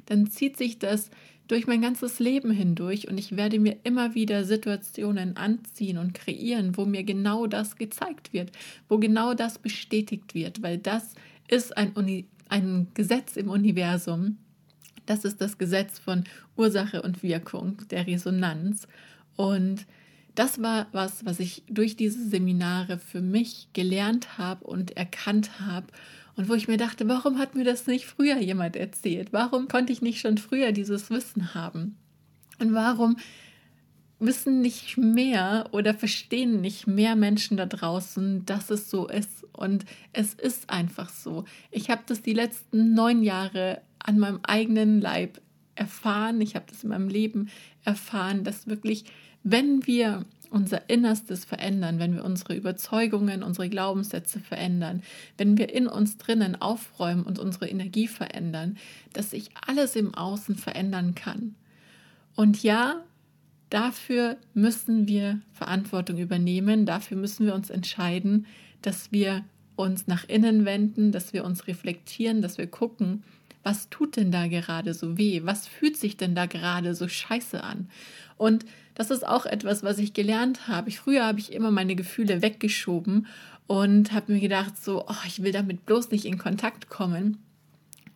dann 0.06 0.28
zieht 0.28 0.58
sich 0.58 0.80
das 0.80 1.10
durch 1.48 1.68
mein 1.68 1.82
ganzes 1.82 2.20
Leben 2.20 2.52
hindurch 2.52 3.08
und 3.08 3.18
ich 3.18 3.36
werde 3.36 3.60
mir 3.60 3.78
immer 3.84 4.16
wieder 4.16 4.46
Situationen 4.46 5.38
anziehen 5.38 5.98
und 5.98 6.14
kreieren, 6.14 6.76
wo 6.76 6.86
mir 6.86 7.04
genau 7.04 7.46
das 7.46 7.76
gezeigt 7.76 8.34
wird, 8.34 8.52
wo 8.90 8.98
genau 8.98 9.34
das 9.34 9.60
bestätigt 9.60 10.34
wird, 10.34 10.64
weil 10.64 10.78
das 10.78 11.14
ist 11.48 11.78
ein, 11.78 11.92
Uni 11.94 12.26
ein 12.50 12.88
Gesetz 12.94 13.38
im 13.38 13.50
Universum. 13.50 14.38
Das 15.06 15.24
ist 15.24 15.40
das 15.40 15.58
Gesetz 15.58 16.00
von 16.00 16.24
Ursache 16.58 17.02
und 17.04 17.22
Wirkung, 17.22 17.78
der 17.92 18.08
Resonanz. 18.08 18.88
Und 19.36 19.86
das 20.36 20.62
war 20.62 20.88
was, 20.92 21.26
was 21.26 21.40
ich 21.40 21.64
durch 21.68 21.96
diese 21.96 22.28
Seminare 22.28 22.98
für 22.98 23.22
mich 23.22 23.70
gelernt 23.74 24.38
habe 24.38 24.66
und 24.66 24.96
erkannt 24.98 25.60
habe 25.60 25.88
und 26.36 26.50
wo 26.50 26.54
ich 26.54 26.68
mir 26.68 26.78
dachte, 26.78 27.08
warum 27.08 27.40
hat 27.40 27.56
mir 27.56 27.64
das 27.64 27.88
nicht 27.88 28.06
früher 28.06 28.38
jemand 28.38 28.76
erzählt? 28.76 29.32
Warum 29.32 29.68
konnte 29.68 29.94
ich 29.94 30.02
nicht 30.02 30.20
schon 30.20 30.38
früher 30.38 30.72
dieses 30.72 31.10
Wissen 31.10 31.54
haben? 31.54 31.96
Und 32.60 32.74
warum 32.74 33.18
wissen 34.20 34.62
nicht 34.62 34.98
mehr 34.98 35.70
oder 35.72 35.94
verstehen 35.94 36.62
nicht 36.62 36.88
mehr 36.88 37.16
Menschen 37.16 37.58
da 37.58 37.66
draußen, 37.66 38.46
dass 38.46 38.70
es 38.70 38.90
so 38.90 39.08
ist? 39.08 39.46
Und 39.54 39.86
es 40.12 40.34
ist 40.34 40.70
einfach 40.70 41.10
so. 41.10 41.46
Ich 41.72 41.90
habe 41.90 42.04
das 42.06 42.22
die 42.22 42.34
letzten 42.34 42.94
neun 42.94 43.24
Jahre 43.24 43.82
an 44.00 44.20
meinem 44.20 44.40
eigenen 44.44 45.00
Leib 45.00 45.42
erfahren. 45.76 46.42
Ich 46.42 46.56
habe 46.56 46.66
das 46.70 46.84
in 46.84 46.90
meinem 46.90 47.10
Leben 47.10 47.50
erfahren, 47.86 48.44
dass 48.44 48.68
wirklich 48.68 49.06
wenn 49.46 49.86
wir 49.86 50.26
unser 50.50 50.90
Innerstes 50.90 51.46
verändern, 51.46 52.00
wenn 52.00 52.16
wir 52.16 52.26
unsere 52.26 52.56
Überzeugungen, 52.56 53.44
unsere 53.44 53.70
Glaubenssätze 53.70 54.40
verändern, 54.40 55.04
wenn 55.38 55.58
wir 55.58 55.72
in 55.72 55.88
uns 55.88 56.18
drinnen 56.18 56.60
aufräumen 56.60 57.24
und 57.24 57.38
unsere 57.38 57.70
Energie 57.70 58.08
verändern, 58.08 58.78
dass 59.14 59.32
sich 59.32 59.52
alles 59.68 59.96
im 59.96 60.16
Außen 60.16 60.56
verändern 60.56 61.14
kann. 61.14 61.56
Und 62.36 62.64
ja, 62.64 63.04
dafür 63.70 64.38
müssen 64.56 65.08
wir 65.08 65.42
Verantwortung 65.54 66.18
übernehmen, 66.18 66.88
dafür 66.88 67.18
müssen 67.18 67.46
wir 67.46 67.54
uns 67.54 67.70
entscheiden, 67.70 68.48
dass 68.82 69.12
wir 69.12 69.44
uns 69.76 70.08
nach 70.08 70.28
innen 70.28 70.66
wenden, 70.66 71.12
dass 71.12 71.34
wir 71.34 71.46
uns 71.46 71.68
reflektieren, 71.68 72.42
dass 72.42 72.58
wir 72.58 72.68
gucken, 72.68 73.24
was 73.66 73.90
tut 73.90 74.16
denn 74.16 74.32
da 74.32 74.48
gerade 74.48 74.94
so 74.94 75.18
weh? 75.18 75.42
Was 75.44 75.68
fühlt 75.68 75.98
sich 75.98 76.18
denn 76.18 76.36
da 76.36 76.46
gerade 76.46 76.94
so 76.94 77.08
scheiße 77.08 77.64
an? 77.64 77.90
Und 78.38 78.64
das 78.94 79.10
ist 79.10 79.28
auch 79.28 79.48
etwas, 79.48 79.82
was 79.82 79.98
ich 79.98 80.14
gelernt 80.14 80.68
habe. 80.68 80.92
früher 80.92 81.26
habe 81.26 81.40
ich 81.40 81.52
immer 81.52 81.72
meine 81.72 81.96
Gefühle 81.96 82.44
weggeschoben 82.44 83.26
und 83.66 84.12
habe 84.12 84.34
mir 84.34 84.40
gedacht, 84.40 84.78
so, 84.78 85.06
oh, 85.08 85.26
ich 85.26 85.42
will 85.42 85.52
damit 85.52 85.88
bloß 85.88 86.12
nicht 86.12 86.26
in 86.26 86.38
Kontakt 86.38 86.90
kommen. 86.90 87.40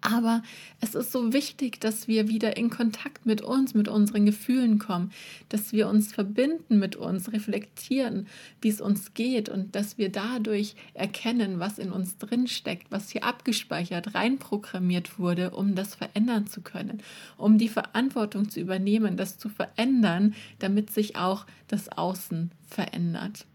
Aber 0.02 0.44
es 0.80 0.96
ist 0.96 1.12
so 1.12 1.34
wichtig, 1.34 1.82
dass 1.82 2.08
wir 2.08 2.30
wieder 2.30 2.56
in 2.56 2.70
Kontakt 2.70 3.26
mit 3.26 3.42
uns, 3.42 3.74
mit 3.74 3.90
unseren 3.90 4.26
Gefühlen 4.26 4.80
kommen, 4.80 5.12
dass 5.50 5.74
wir 5.74 5.90
uns 5.90 6.14
verbinden 6.14 6.80
mit 6.80 6.96
uns, 6.96 7.34
reflektieren, 7.34 8.28
wie 8.62 8.70
es 8.70 8.80
uns 8.80 9.14
geht 9.14 9.50
und 9.50 9.76
dass 9.76 9.98
wir 9.98 10.10
dadurch 10.10 10.76
erkennen, 10.94 11.60
was 11.60 11.80
in 11.80 11.92
uns 11.92 12.18
drin 12.18 12.48
steckt, 12.48 12.92
was 12.92 13.10
hier 13.10 13.26
abgespeichert, 13.26 14.16
reinprogrammiert 14.16 15.20
wurde, 15.20 15.52
um 15.52 15.76
das 15.76 15.96
verändern 15.96 16.48
zu 16.48 16.62
können, 16.62 17.02
um 17.38 17.58
die 17.58 17.70
Verantwortung 17.70 18.50
zu 18.50 18.62
übernehmen, 18.62 19.18
das 19.18 19.38
zu 19.38 19.50
verändern, 19.50 20.34
damit 20.60 20.92
sich 20.92 21.18
auch 21.18 21.46
das 21.68 21.90
Außen 21.90 22.52
verändert. 22.66 23.46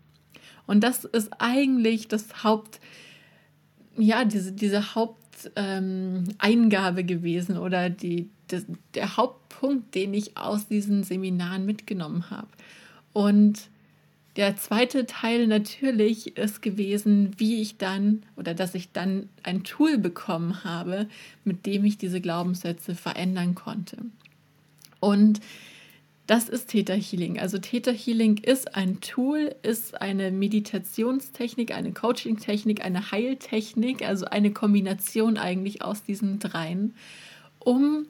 Und 0.67 0.83
das 0.83 1.05
ist 1.05 1.31
eigentlich 1.39 2.09
das 2.09 2.45
Haupt, 2.45 2.81
ja, 3.97 4.25
diese, 4.25 4.53
diese 4.53 4.95
Haupt 4.95 5.24
Haupteingabe 5.57 7.01
ähm, 7.01 7.07
gewesen 7.07 7.59
oder 7.59 7.91
die, 7.91 8.31
das, 8.49 8.65
der 8.95 9.17
Hauptpunkt, 9.17 9.95
den 9.95 10.15
ich 10.15 10.37
aus 10.37 10.69
diesen 10.69 11.05
Seminaren 11.05 11.67
mitgenommen 11.67 12.31
habe. 12.31 12.49
Und 13.13 13.69
der 14.37 14.57
zweite 14.57 15.07
Teil 15.07 15.47
natürlich 15.47 16.37
ist 16.37 16.61
gewesen, 16.61 17.33
wie 17.39 17.61
ich 17.61 17.79
dann 17.79 18.25
oder 18.37 18.55
dass 18.55 18.75
ich 18.75 18.91
dann 18.91 19.29
ein 19.45 19.63
Tool 19.63 19.99
bekommen 19.99 20.65
habe, 20.65 21.09
mit 21.45 21.67
dem 21.67 21.85
ich 21.85 21.99
diese 21.99 22.21
Glaubenssätze 22.21 22.97
verändern 22.97 23.55
konnte. 23.55 23.99
Und 24.99 25.41
das 26.27 26.49
ist 26.49 26.69
Theta 26.69 26.95
Healing. 26.95 27.39
Also 27.39 27.59
Theta 27.59 27.91
Healing 27.91 28.39
ist 28.39 28.75
ein 28.75 29.01
Tool, 29.01 29.55
ist 29.63 30.01
eine 30.01 30.31
Meditationstechnik, 30.31 31.75
eine 31.75 31.93
Coaching-Technik, 31.93 32.83
eine 32.85 33.11
Heiltechnik, 33.11 34.07
also 34.07 34.25
eine 34.27 34.51
Kombination 34.51 35.37
eigentlich 35.37 35.83
aus 35.83 36.03
diesen 36.03 36.39
dreien, 36.39 36.95
um 37.59 38.07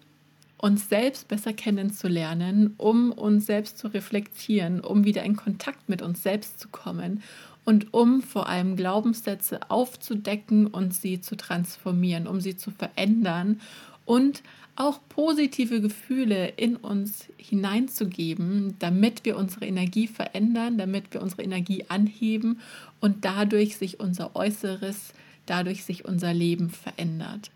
uns 0.58 0.88
selbst 0.88 1.28
besser 1.28 1.52
kennenzulernen, 1.52 2.74
um 2.78 3.10
uns 3.10 3.46
selbst 3.46 3.78
zu 3.78 3.88
reflektieren, 3.88 4.80
um 4.80 5.04
wieder 5.04 5.24
in 5.24 5.36
Kontakt 5.36 5.88
mit 5.88 6.00
uns 6.00 6.22
selbst 6.22 6.60
zu 6.60 6.68
kommen 6.68 7.22
und 7.64 7.92
um 7.92 8.22
vor 8.22 8.48
allem 8.48 8.76
Glaubenssätze 8.76 9.70
aufzudecken 9.70 10.68
und 10.68 10.94
sie 10.94 11.20
zu 11.20 11.36
transformieren, 11.36 12.26
um 12.26 12.40
sie 12.40 12.56
zu 12.56 12.70
verändern 12.70 13.60
und 14.04 14.42
auch 14.76 15.00
positive 15.08 15.80
Gefühle 15.80 16.48
in 16.48 16.76
uns 16.76 17.26
hineinzugeben, 17.36 18.76
damit 18.78 19.24
wir 19.24 19.36
unsere 19.36 19.66
Energie 19.66 20.08
verändern, 20.08 20.78
damit 20.78 21.12
wir 21.12 21.22
unsere 21.22 21.42
Energie 21.42 21.84
anheben 21.88 22.60
und 23.00 23.24
dadurch 23.24 23.76
sich 23.76 24.00
unser 24.00 24.34
Äußeres, 24.34 25.12
dadurch 25.46 25.84
sich 25.84 26.04
unser 26.04 26.34
Leben 26.34 26.70
verändert. 26.70 27.50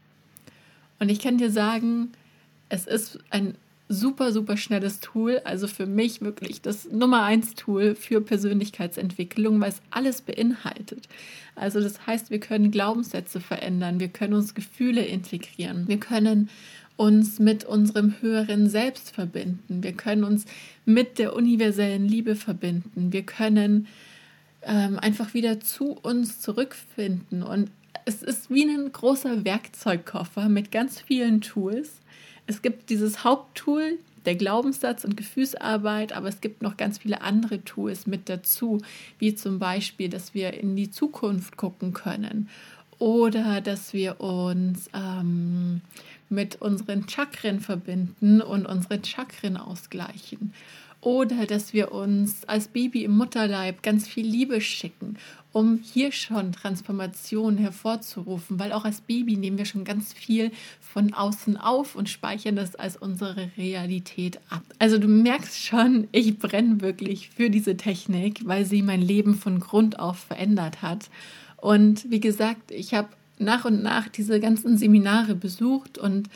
Und 1.01 1.09
ich 1.09 1.21
kann 1.21 1.39
dir 1.39 1.51
sagen, 1.51 2.13
es 2.69 2.87
ist 2.87 3.19
ein 3.31 3.55
super, 3.89 4.33
super 4.33 4.57
schnelles 4.57 5.01
Tool, 5.01 5.41
also 5.45 5.67
für 5.67 5.87
mich 5.87 6.21
wirklich 6.21 6.61
das 6.61 6.91
Nummer 6.91 7.23
eins 7.23 7.55
Tool 7.55 7.95
für 7.95 8.21
Persönlichkeitsentwicklung, 8.21 9.61
weil 9.61 9.71
es 9.71 9.81
alles 9.91 10.23
beinhaltet. 10.23 11.09
Also 11.55 11.81
das 11.81 12.07
heißt, 12.07 12.31
wir 12.31 12.41
können 12.41 12.71
Glaubenssätze 12.71 13.41
verändern, 13.41 13.99
wir 14.01 14.09
können 14.09 14.35
uns 14.35 14.55
Gefühle 14.55 15.05
integrieren, 15.05 15.89
wir 15.89 15.99
können 15.99 16.51
uns 16.99 17.39
mit 17.39 17.65
unserem 17.65 18.21
höheren 18.21 18.69
Selbst 18.69 19.15
verbinden. 19.15 19.85
Wir 19.85 19.93
können 19.93 20.25
uns 20.25 20.47
mit 20.85 21.21
der 21.21 21.35
universellen 21.35 22.05
Liebe 22.07 22.35
verbinden. 22.35 23.13
Wir 23.13 23.23
können 23.23 23.87
ähm, 24.63 24.99
einfach 24.99 25.33
wieder 25.33 25.61
zu 25.61 25.93
uns 25.93 26.41
zurückfinden. 26.41 27.45
Und 27.45 27.71
es 28.05 28.25
ist 28.25 28.51
wie 28.51 28.65
ein 28.65 28.91
großer 28.91 29.45
Werkzeugkoffer 29.45 30.49
mit 30.49 30.73
ganz 30.73 31.01
vielen 31.01 31.41
Tools. 31.41 32.01
Es 32.49 32.63
gibt 32.63 32.89
dieses 32.89 33.25
Haupttool, 33.25 33.99
der 34.25 34.35
Glaubenssatz 34.35 35.05
und 35.05 35.19
Gefühlsarbeit, 35.19 36.13
aber 36.13 36.29
es 36.29 36.41
gibt 36.41 36.63
noch 36.63 36.79
ganz 36.79 36.99
viele 36.99 37.21
andere 37.21 37.63
Tools 37.63 38.07
mit 38.07 38.29
dazu, 38.31 38.81
wie 39.19 39.35
zum 39.35 39.59
Beispiel, 39.59 40.09
dass 40.09 40.33
wir 40.33 40.55
in 40.55 40.75
die 40.75 40.91
Zukunft 40.91 41.59
gucken 41.59 41.93
können 41.93 42.49
oder 42.99 43.61
dass 43.61 43.93
wir 43.93 44.21
uns 44.21 44.89
ähm, 44.95 45.83
mit 46.31 46.61
unseren 46.63 47.07
Chakren 47.07 47.61
verbinden 47.61 48.41
und 48.41 48.65
unsere 48.67 49.05
Chakren 49.05 49.59
ausgleichen. 49.59 50.55
Oder 51.03 51.47
dass 51.47 51.75
wir 51.75 51.93
uns 51.93 52.49
als 52.49 52.69
Baby 52.69 53.05
im 53.05 53.17
Mutterleib 53.17 53.83
ganz 53.83 54.09
viel 54.09 54.27
Liebe 54.27 54.61
schicken, 54.61 55.17
um 55.59 55.81
hier 55.83 56.13
schon 56.13 56.53
Transformation 56.53 57.59
hervorzurufen, 57.59 58.61
weil 58.61 58.71
auch 58.71 58.85
als 58.85 59.01
Baby 59.01 59.37
nehmen 59.37 59.59
wir 59.59 59.65
schon 59.65 59.83
ganz 59.83 60.13
viel 60.13 60.53
von 60.81 61.13
außen 61.13 61.57
auf 61.57 61.97
und 61.97 62.09
speichern 62.09 62.55
das 62.55 62.77
als 62.77 62.97
unsere 62.97 63.51
Realität 63.57 64.39
ab. 64.51 64.63
Also 64.79 64.99
du 64.99 65.09
merkst 65.09 65.61
schon, 65.61 66.07
ich 66.13 66.39
brenne 66.39 66.81
wirklich 66.81 67.31
für 67.31 67.51
diese 67.51 67.77
Technik, 67.77 68.43
weil 68.45 68.65
sie 68.67 68.83
mein 68.83 69.03
Leben 69.03 69.35
von 69.35 69.59
Grund 69.59 69.99
auf 69.99 70.21
verändert 70.21 70.81
hat. 70.81 71.11
Und 71.57 72.09
wie 72.09 72.21
gesagt, 72.21 72.71
ich 72.71 72.95
habe 72.95 73.09
nach 73.41 73.65
und 73.65 73.83
nach 73.83 74.09
diese 74.09 74.39
ganzen 74.39 74.79
Seminare 74.79 75.35
besucht 75.35 75.99
und 75.99 76.31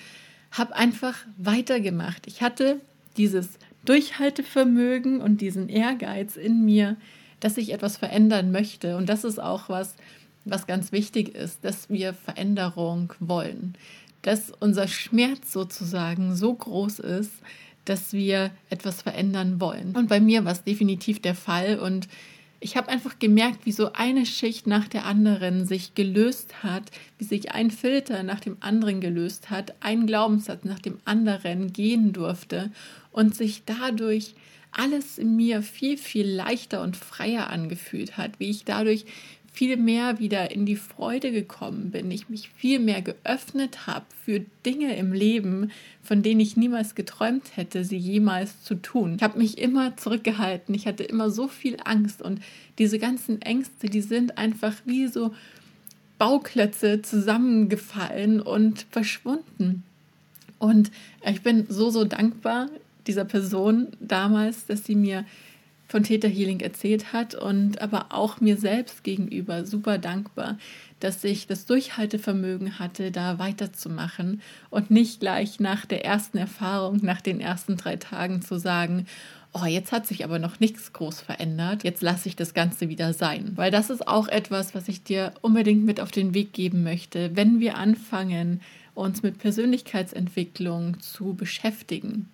habe 0.51 0.75
einfach 0.75 1.15
weitergemacht. 1.39 2.27
Ich 2.27 2.43
hatte 2.43 2.81
dieses 3.17 3.51
Durchhaltevermögen 3.85 5.21
und 5.21 5.41
diesen 5.41 5.69
Ehrgeiz 5.69 6.35
in 6.35 6.65
mir, 6.65 6.97
dass 7.43 7.57
ich 7.57 7.73
etwas 7.73 7.97
verändern 7.97 8.53
möchte. 8.53 8.97
Und 8.97 9.09
das 9.09 9.25
ist 9.25 9.41
auch 9.43 9.69
was, 9.69 9.97
was 10.45 10.67
ganz 10.67 10.93
wichtig 10.93 11.35
ist, 11.35 11.65
dass 11.65 11.91
wir 11.91 12.15
Veränderung 12.15 13.13
wollen. 13.19 13.75
Dass 14.23 14.53
unser 14.61 14.87
Schmerz 14.87 15.53
sozusagen 15.53 16.37
so 16.37 16.55
groß 16.55 17.01
ist, 17.01 17.33
dass 17.85 18.13
wir 18.13 18.53
etwas 18.71 19.03
verändern 19.03 19.61
wollen. 19.61 19.97
Und 19.97 20.09
bei 20.09 20.21
mir 20.21 20.45
war 20.45 20.53
es 20.53 20.63
definitiv 20.63 21.21
der 21.21 21.35
Fall. 21.35 21.81
Und 21.81 22.07
ich 22.61 22.77
habe 22.77 22.89
einfach 22.89 23.19
gemerkt, 23.19 23.67
wie 23.67 23.73
so 23.73 23.93
eine 23.93 24.25
Schicht 24.25 24.69
nach 24.69 24.87
der 24.87 25.05
anderen 25.05 25.67
sich 25.67 25.97
gelöst 25.97 26.63
hat, 26.63 26.93
wie 27.19 27.25
sich 27.25 27.51
ein 27.51 27.73
Filter 27.73 28.23
nach 28.23 28.39
dem 28.39 28.57
anderen 28.61 29.01
gelöst 29.01 29.51
hat, 29.51 29.75
ein 29.81 30.07
Glaubenssatz 30.07 30.63
nach 30.63 30.79
dem 30.79 30.99
anderen 31.05 31.73
gehen 31.73 32.13
durfte 32.13 32.71
und 33.11 33.35
sich 33.35 33.65
dadurch 33.67 34.37
alles 34.73 35.19
in 35.19 35.37
mir 35.37 35.63
viel, 35.63 35.97
viel 35.97 36.27
leichter 36.27 36.83
und 36.83 36.97
freier 36.97 37.51
angefühlt 37.51 38.17
hat, 38.17 38.41
wie 38.41 38.51
ich 38.51 38.65
dadurch 38.65 39.05
viel 39.53 39.77
mehr 39.77 40.19
wieder 40.19 40.51
in 40.51 40.65
die 40.65 40.77
Freude 40.77 41.31
gekommen 41.31 41.91
bin, 41.91 42.11
ich 42.11 42.31
mich 42.31 42.49
viel 42.49 42.79
mehr 42.79 43.03
geöffnet 43.03 43.87
habe 43.87 44.07
für 44.25 44.41
Dinge 44.65 44.97
im 44.97 45.13
Leben, 45.13 45.71
von 46.03 46.23
denen 46.23 46.41
ich 46.41 46.57
niemals 46.57 46.95
geträumt 46.95 47.55
hätte, 47.55 47.85
sie 47.85 47.99
jemals 47.99 48.63
zu 48.63 48.77
tun. 48.77 49.17
Ich 49.17 49.23
habe 49.23 49.39
mich 49.39 49.59
immer 49.59 49.95
zurückgehalten, 49.99 50.75
ich 50.75 50.87
hatte 50.87 51.05
immer 51.05 51.31
so 51.31 51.49
viel 51.49 51.77
Angst 51.85 52.23
und 52.23 52.41
diese 52.79 52.99
ganzen 52.99 53.43
Ängste, 53.43 53.89
die 53.89 54.01
sind 54.01 54.39
einfach 54.39 54.75
wie 54.87 55.07
so 55.07 55.35
Bauklötze 56.17 57.03
zusammengefallen 57.03 58.41
und 58.41 58.87
verschwunden. 58.91 59.83
Und 60.59 60.91
ich 61.29 61.43
bin 61.43 61.67
so, 61.69 61.91
so 61.91 62.05
dankbar 62.05 62.71
dieser 63.07 63.25
Person 63.25 63.89
damals, 64.01 64.67
dass 64.67 64.85
sie 64.85 64.95
mir 64.95 65.25
von 65.93 66.05
Theta 66.05 66.27
Healing 66.27 66.61
erzählt 66.61 67.13
hat 67.13 67.35
und 67.35 67.83
aber 67.83 68.07
auch 68.11 68.41
mir 68.41 68.57
selbst 68.57 69.05
gegenüber 69.05 69.67
super 69.67 69.99
dankbar, 69.99 70.57
dass 71.01 71.23
ich 71.23 71.47
das 71.47 71.67
Durchhaltevermögen 71.67 72.79
hatte, 72.79 73.11
da 73.11 73.39
weiterzumachen 73.39 74.41
und 74.71 74.91
nicht 74.91 75.21
gleich 75.21 75.61
nach 75.61 75.85
der 75.85 76.05
ersten 76.05 76.39
Erfahrung, 76.39 77.01
nach 77.03 77.21
den 77.21 77.41
ersten 77.41 77.77
drei 77.77 77.97
Tagen 77.97 78.41
zu 78.41 78.59
sagen, 78.59 79.07
oh, 79.53 79.67
jetzt 79.67 79.93
hat 79.93 80.07
sich 80.07 80.25
aber 80.25 80.39
noch 80.39 80.61
nichts 80.61 80.95
groß 80.95 81.21
verändert, 81.21 81.85
jetzt 81.85 82.03
lasse 82.03 82.27
ich 82.29 82.37
das 82.37 82.55
Ganze 82.55 82.89
wieder 82.89 83.13
sein. 83.13 83.53
Weil 83.57 83.71
das 83.71 83.91
ist 83.91 84.09
auch 84.09 84.29
etwas, 84.29 84.75
was 84.75 84.89
ich 84.89 85.03
dir 85.03 85.35
unbedingt 85.43 85.85
mit 85.85 86.01
auf 86.01 86.11
den 86.11 86.33
Weg 86.33 86.55
geben 86.55 86.83
möchte, 86.85 87.37
wenn 87.37 87.61
wir 87.61 87.77
anfangen, 87.77 88.63
uns 88.95 89.23
mit 89.23 89.39
Persönlichkeitsentwicklung 89.39 91.01
zu 91.01 91.35
beschäftigen. 91.35 92.29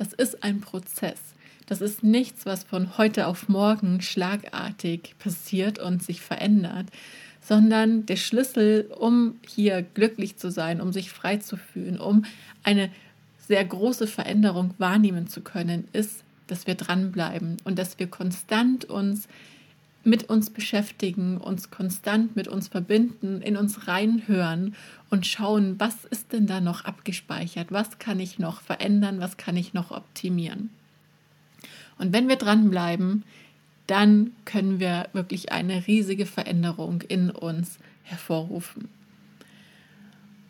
Das 0.00 0.14
ist 0.14 0.42
ein 0.42 0.62
Prozess. 0.62 1.18
Das 1.66 1.82
ist 1.82 2.02
nichts, 2.02 2.46
was 2.46 2.64
von 2.64 2.96
heute 2.96 3.26
auf 3.26 3.50
morgen 3.50 4.00
schlagartig 4.00 5.14
passiert 5.18 5.78
und 5.78 6.02
sich 6.02 6.22
verändert, 6.22 6.86
sondern 7.42 8.06
der 8.06 8.16
Schlüssel, 8.16 8.90
um 8.98 9.34
hier 9.46 9.82
glücklich 9.82 10.38
zu 10.38 10.50
sein, 10.50 10.80
um 10.80 10.94
sich 10.94 11.10
frei 11.10 11.36
zu 11.36 11.58
fühlen, 11.58 12.00
um 12.00 12.24
eine 12.62 12.90
sehr 13.46 13.62
große 13.62 14.06
Veränderung 14.06 14.72
wahrnehmen 14.78 15.28
zu 15.28 15.42
können, 15.42 15.86
ist, 15.92 16.24
dass 16.46 16.66
wir 16.66 16.76
dranbleiben 16.76 17.58
und 17.64 17.78
dass 17.78 17.98
wir 17.98 18.06
konstant 18.06 18.86
uns 18.86 19.28
mit 20.02 20.30
uns 20.30 20.50
beschäftigen, 20.50 21.36
uns 21.36 21.70
konstant 21.70 22.34
mit 22.36 22.48
uns 22.48 22.68
verbinden, 22.68 23.42
in 23.42 23.56
uns 23.56 23.86
reinhören 23.86 24.74
und 25.10 25.26
schauen, 25.26 25.78
was 25.78 26.04
ist 26.06 26.32
denn 26.32 26.46
da 26.46 26.60
noch 26.60 26.84
abgespeichert, 26.84 27.70
was 27.70 27.98
kann 27.98 28.20
ich 28.20 28.38
noch 28.38 28.60
verändern, 28.62 29.20
was 29.20 29.36
kann 29.36 29.56
ich 29.56 29.74
noch 29.74 29.90
optimieren. 29.90 30.70
Und 31.98 32.12
wenn 32.12 32.28
wir 32.28 32.36
dranbleiben, 32.36 33.24
dann 33.86 34.32
können 34.44 34.80
wir 34.80 35.08
wirklich 35.12 35.52
eine 35.52 35.86
riesige 35.86 36.24
Veränderung 36.24 37.02
in 37.02 37.30
uns 37.30 37.78
hervorrufen. 38.04 38.88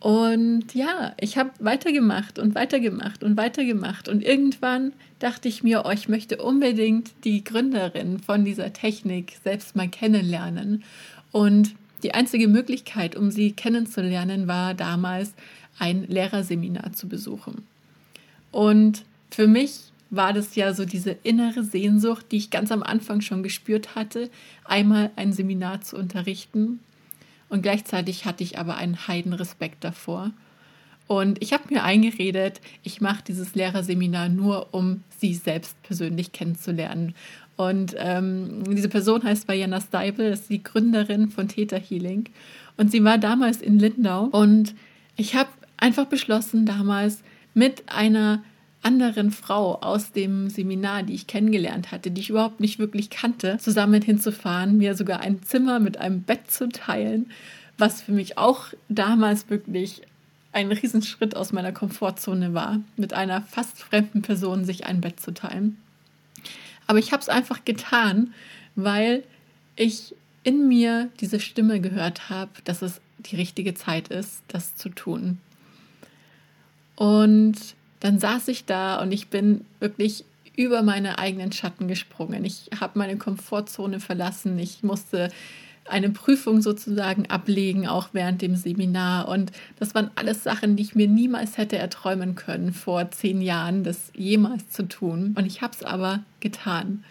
Und 0.01 0.75
ja, 0.75 1.13
ich 1.21 1.37
habe 1.37 1.51
weitergemacht 1.59 2.39
und 2.39 2.55
weitergemacht 2.55 3.23
und 3.23 3.37
weitergemacht. 3.37 4.09
Und 4.09 4.25
irgendwann 4.25 4.95
dachte 5.19 5.47
ich 5.49 5.63
mir, 5.63 5.83
oh, 5.85 5.91
ich 5.91 6.09
möchte 6.09 6.39
unbedingt 6.39 7.11
die 7.25 7.45
Gründerin 7.45 8.19
von 8.19 8.47
dieser 8.47 8.73
Technik 8.73 9.35
selbst 9.45 9.77
mal 9.77 9.89
kennenlernen. 9.89 10.85
Und 11.33 11.75
die 12.03 12.15
einzige 12.15 12.49
Möglichkeit, 12.49 13.15
um 13.15 13.31
sie 13.31 13.53
kennenzulernen, 13.53 14.49
war 14.49 14.73
damals 14.73 15.35
ein 15.79 16.07
Lehrerseminar 16.09 16.95
zu 16.95 17.07
besuchen. 17.07 17.67
Und 18.53 19.05
für 19.31 19.47
mich 19.47 19.81
war 20.09 20.33
das 20.33 20.57
ja 20.57 20.73
so 20.75 20.87
diese 20.87 21.17
innere 21.23 21.63
Sehnsucht, 21.63 22.27
die 22.33 22.39
ich 22.39 22.51
ganz 22.51 22.73
am 22.73 22.83
Anfang 22.83 23.21
schon 23.21 23.43
gespürt 23.43 23.95
hatte, 23.95 24.31
einmal 24.65 25.11
ein 25.17 25.33
Seminar 25.33 25.83
zu 25.83 25.97
unterrichten. 25.97 26.81
Und 27.51 27.63
gleichzeitig 27.63 28.25
hatte 28.25 28.43
ich 28.43 28.59
aber 28.59 28.77
einen 28.77 29.07
Heidenrespekt 29.07 29.85
davor. 29.85 30.31
Und 31.07 31.43
ich 31.43 31.53
habe 31.53 31.65
mir 31.71 31.83
eingeredet, 31.83 32.61
ich 32.85 33.01
mache 33.01 33.25
dieses 33.27 33.57
Lehrerseminar 33.57 34.29
nur, 34.29 34.73
um 34.73 35.03
sie 35.19 35.35
selbst 35.35 35.83
persönlich 35.83 36.31
kennenzulernen. 36.31 37.15
Und 37.57 37.95
ähm, 37.99 38.63
diese 38.65 38.89
Person 38.89 39.25
heißt 39.25 39.49
Vajana 39.49 39.81
Steibel, 39.81 40.33
ist 40.33 40.49
die 40.49 40.63
Gründerin 40.63 41.29
von 41.29 41.49
Theta 41.49 41.77
Healing. 41.77 42.29
Und 42.77 42.93
sie 42.93 43.03
war 43.03 43.19
damals 43.19 43.61
in 43.61 43.79
Lindau. 43.79 44.27
Und 44.27 44.75
ich 45.17 45.35
habe 45.35 45.51
einfach 45.77 46.07
beschlossen, 46.07 46.65
damals 46.65 47.23
mit 47.53 47.83
einer 47.89 48.45
anderen 48.83 49.31
Frau 49.31 49.77
aus 49.81 50.13
dem 50.13 50.49
Seminar, 50.49 51.03
die 51.03 51.15
ich 51.15 51.27
kennengelernt 51.27 51.93
hatte, 51.93 52.11
die 52.11 52.21
ich 52.21 52.31
überhaupt 52.31 52.61
nicht 52.61 52.79
wirklich 52.79 53.11
kannte, 53.11 53.59
zusammen 53.59 54.01
hinzufahren, 54.01 54.79
mir 54.79 54.95
sogar 54.95 55.21
ein 55.21 55.43
Zimmer 55.43 55.81
mit 55.81 55.99
einem 55.99 56.23
Bett 56.23 56.51
zu 56.51 56.69
teilen, 56.69 57.31
was 57.77 58.03
für 58.03 58.13
mich 58.13 58.39
auch 58.39 58.67
damals 58.89 59.51
wirklich 59.51 60.03
ein 60.53 60.73
Riesenschritt 60.73 61.37
aus 61.37 61.53
meiner 61.53 61.73
Komfortzone 61.73 62.55
war, 62.55 62.81
mit 62.97 63.13
einer 63.13 63.43
fast 63.43 63.79
fremden 63.79 64.23
Person 64.23 64.65
sich 64.65 64.87
ein 64.87 65.01
Bett 65.01 65.21
zu 65.21 65.33
teilen. 65.33 65.77
Aber 66.87 66.99
ich 66.99 67.13
habe 67.13 67.23
es 67.23 67.29
einfach 67.29 67.65
getan, 67.65 68.35
weil 68.75 69.23
ich 69.77 70.15
in 70.43 70.67
mir 70.69 71.11
diese 71.21 71.39
Stimme 71.39 71.81
gehört 71.81 72.31
habe, 72.31 72.51
dass 72.65 72.83
es 72.83 73.01
die 73.19 73.37
richtige 73.37 73.75
Zeit 73.75 74.09
ist, 74.09 74.43
das 74.49 74.75
zu 74.75 74.89
tun. 74.89 75.39
Und 76.97 77.57
dann 78.01 78.19
saß 78.19 78.49
ich 78.49 78.65
da 78.65 79.01
und 79.01 79.13
ich 79.13 79.29
bin 79.29 79.65
wirklich 79.79 80.25
über 80.57 80.83
meine 80.83 81.19
eigenen 81.19 81.53
Schatten 81.53 81.89
gesprungen. 81.89 82.45
Ich 82.45 82.71
habe 82.81 82.99
meine 82.99 83.17
Komfortzone 83.17 84.01
verlassen. 84.01 84.59
Ich 84.59 84.83
musste 84.83 85.31
eine 85.89 86.11
Prüfung 86.11 86.63
sozusagen 86.63 87.27
ablegen, 87.31 87.87
auch 87.87 88.11
während 88.13 88.43
dem 88.43 88.57
Seminar. 88.57 89.29
Und 89.29 89.53
das 89.79 89.95
waren 89.95 90.11
alles 90.15 90.43
Sachen, 90.43 90.77
die 90.77 90.83
ich 90.83 90.95
mir 90.95 91.09
niemals 91.09 91.59
hätte 91.59 91.79
erträumen 91.79 92.35
können, 92.35 92.73
vor 92.73 93.11
zehn 93.11 93.43
Jahren 93.43 93.85
das 93.85 94.13
jemals 94.15 94.71
zu 94.71 94.89
tun. 94.89 95.35
Und 95.37 95.47
ich 95.47 95.63
habe 95.63 95.75
es 95.75 95.83
aber 95.83 96.23
getan. 96.41 97.05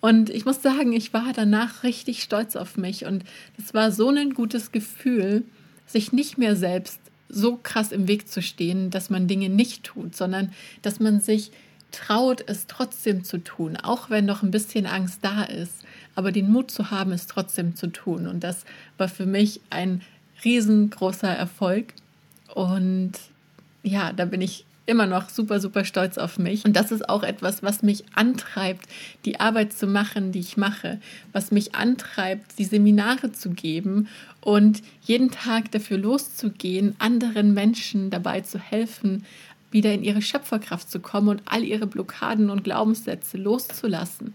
Und 0.00 0.30
ich 0.30 0.44
muss 0.44 0.62
sagen, 0.62 0.92
ich 0.92 1.12
war 1.12 1.32
danach 1.34 1.82
richtig 1.82 2.22
stolz 2.22 2.56
auf 2.56 2.76
mich. 2.76 3.04
Und 3.04 3.24
es 3.58 3.74
war 3.74 3.90
so 3.90 4.10
ein 4.10 4.34
gutes 4.34 4.72
Gefühl, 4.72 5.44
sich 5.86 6.12
nicht 6.12 6.38
mehr 6.38 6.54
selbst 6.54 7.00
so 7.28 7.56
krass 7.56 7.92
im 7.92 8.08
Weg 8.08 8.28
zu 8.28 8.42
stehen, 8.42 8.90
dass 8.90 9.10
man 9.10 9.28
Dinge 9.28 9.48
nicht 9.48 9.84
tut, 9.84 10.16
sondern 10.16 10.52
dass 10.82 11.00
man 11.00 11.20
sich 11.20 11.50
traut, 11.90 12.44
es 12.46 12.66
trotzdem 12.66 13.24
zu 13.24 13.38
tun, 13.38 13.76
auch 13.76 14.10
wenn 14.10 14.26
noch 14.26 14.42
ein 14.42 14.50
bisschen 14.50 14.86
Angst 14.86 15.20
da 15.22 15.44
ist. 15.44 15.72
Aber 16.14 16.32
den 16.32 16.50
Mut 16.50 16.70
zu 16.70 16.90
haben, 16.90 17.12
es 17.12 17.26
trotzdem 17.26 17.76
zu 17.76 17.88
tun. 17.88 18.26
Und 18.26 18.44
das 18.44 18.64
war 18.98 19.08
für 19.08 19.26
mich 19.26 19.60
ein 19.70 20.02
riesengroßer 20.44 21.28
Erfolg. 21.28 21.94
Und 22.54 23.12
ja, 23.82 24.12
da 24.12 24.24
bin 24.24 24.40
ich 24.40 24.64
immer 24.88 25.06
noch 25.06 25.28
super, 25.28 25.60
super 25.60 25.84
stolz 25.84 26.16
auf 26.16 26.38
mich. 26.38 26.64
Und 26.64 26.74
das 26.74 26.90
ist 26.90 27.08
auch 27.08 27.22
etwas, 27.22 27.62
was 27.62 27.82
mich 27.82 28.04
antreibt, 28.14 28.86
die 29.24 29.38
Arbeit 29.38 29.72
zu 29.74 29.86
machen, 29.86 30.32
die 30.32 30.40
ich 30.40 30.56
mache, 30.56 30.98
was 31.32 31.50
mich 31.50 31.74
antreibt, 31.74 32.58
die 32.58 32.64
Seminare 32.64 33.32
zu 33.32 33.50
geben 33.50 34.08
und 34.40 34.82
jeden 35.02 35.30
Tag 35.30 35.70
dafür 35.72 35.98
loszugehen, 35.98 36.96
anderen 36.98 37.52
Menschen 37.52 38.08
dabei 38.08 38.40
zu 38.40 38.58
helfen, 38.58 39.26
wieder 39.70 39.92
in 39.92 40.02
ihre 40.02 40.22
Schöpferkraft 40.22 40.90
zu 40.90 41.00
kommen 41.00 41.28
und 41.28 41.42
all 41.44 41.62
ihre 41.62 41.86
Blockaden 41.86 42.48
und 42.48 42.64
Glaubenssätze 42.64 43.36
loszulassen, 43.36 44.32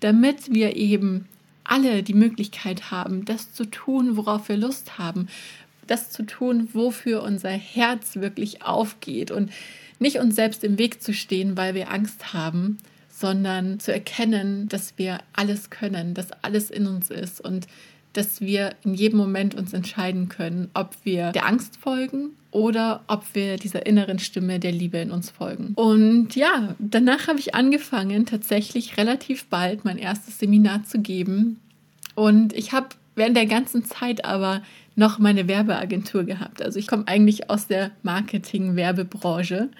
damit 0.00 0.52
wir 0.52 0.74
eben 0.74 1.28
alle 1.62 2.02
die 2.02 2.14
Möglichkeit 2.14 2.90
haben, 2.90 3.24
das 3.24 3.52
zu 3.52 3.66
tun, 3.66 4.16
worauf 4.16 4.48
wir 4.48 4.56
Lust 4.56 4.98
haben, 4.98 5.28
das 5.86 6.10
zu 6.10 6.24
tun, 6.24 6.68
wofür 6.72 7.22
unser 7.22 7.50
Herz 7.50 8.16
wirklich 8.16 8.62
aufgeht 8.64 9.30
und 9.30 9.50
nicht 10.02 10.18
uns 10.18 10.34
selbst 10.34 10.64
im 10.64 10.78
Weg 10.78 11.02
zu 11.02 11.14
stehen, 11.14 11.56
weil 11.56 11.74
wir 11.74 11.90
Angst 11.90 12.34
haben, 12.34 12.78
sondern 13.08 13.78
zu 13.80 13.92
erkennen, 13.92 14.68
dass 14.68 14.94
wir 14.96 15.18
alles 15.32 15.70
können, 15.70 16.14
dass 16.14 16.32
alles 16.42 16.70
in 16.70 16.86
uns 16.86 17.10
ist 17.10 17.40
und 17.40 17.66
dass 18.12 18.40
wir 18.40 18.74
in 18.84 18.94
jedem 18.94 19.18
Moment 19.18 19.54
uns 19.54 19.72
entscheiden 19.72 20.28
können, 20.28 20.70
ob 20.74 20.94
wir 21.04 21.32
der 21.32 21.46
Angst 21.46 21.78
folgen 21.78 22.30
oder 22.50 23.02
ob 23.06 23.24
wir 23.34 23.56
dieser 23.56 23.86
inneren 23.86 24.18
Stimme 24.18 24.58
der 24.58 24.72
Liebe 24.72 24.98
in 24.98 25.10
uns 25.10 25.30
folgen. 25.30 25.72
Und 25.74 26.36
ja, 26.36 26.74
danach 26.78 27.28
habe 27.28 27.38
ich 27.38 27.54
angefangen, 27.54 28.26
tatsächlich 28.26 28.98
relativ 28.98 29.46
bald 29.46 29.84
mein 29.84 29.98
erstes 29.98 30.38
Seminar 30.38 30.84
zu 30.84 31.00
geben. 31.00 31.58
Und 32.14 32.52
ich 32.52 32.72
habe 32.72 32.88
während 33.14 33.36
der 33.36 33.46
ganzen 33.46 33.84
Zeit 33.84 34.24
aber 34.24 34.62
noch 34.94 35.18
meine 35.18 35.48
Werbeagentur 35.48 36.24
gehabt. 36.24 36.62
Also 36.62 36.78
ich 36.78 36.86
komme 36.86 37.04
eigentlich 37.06 37.50
aus 37.50 37.66
der 37.66 37.92
Marketing-Werbebranche 38.02 39.70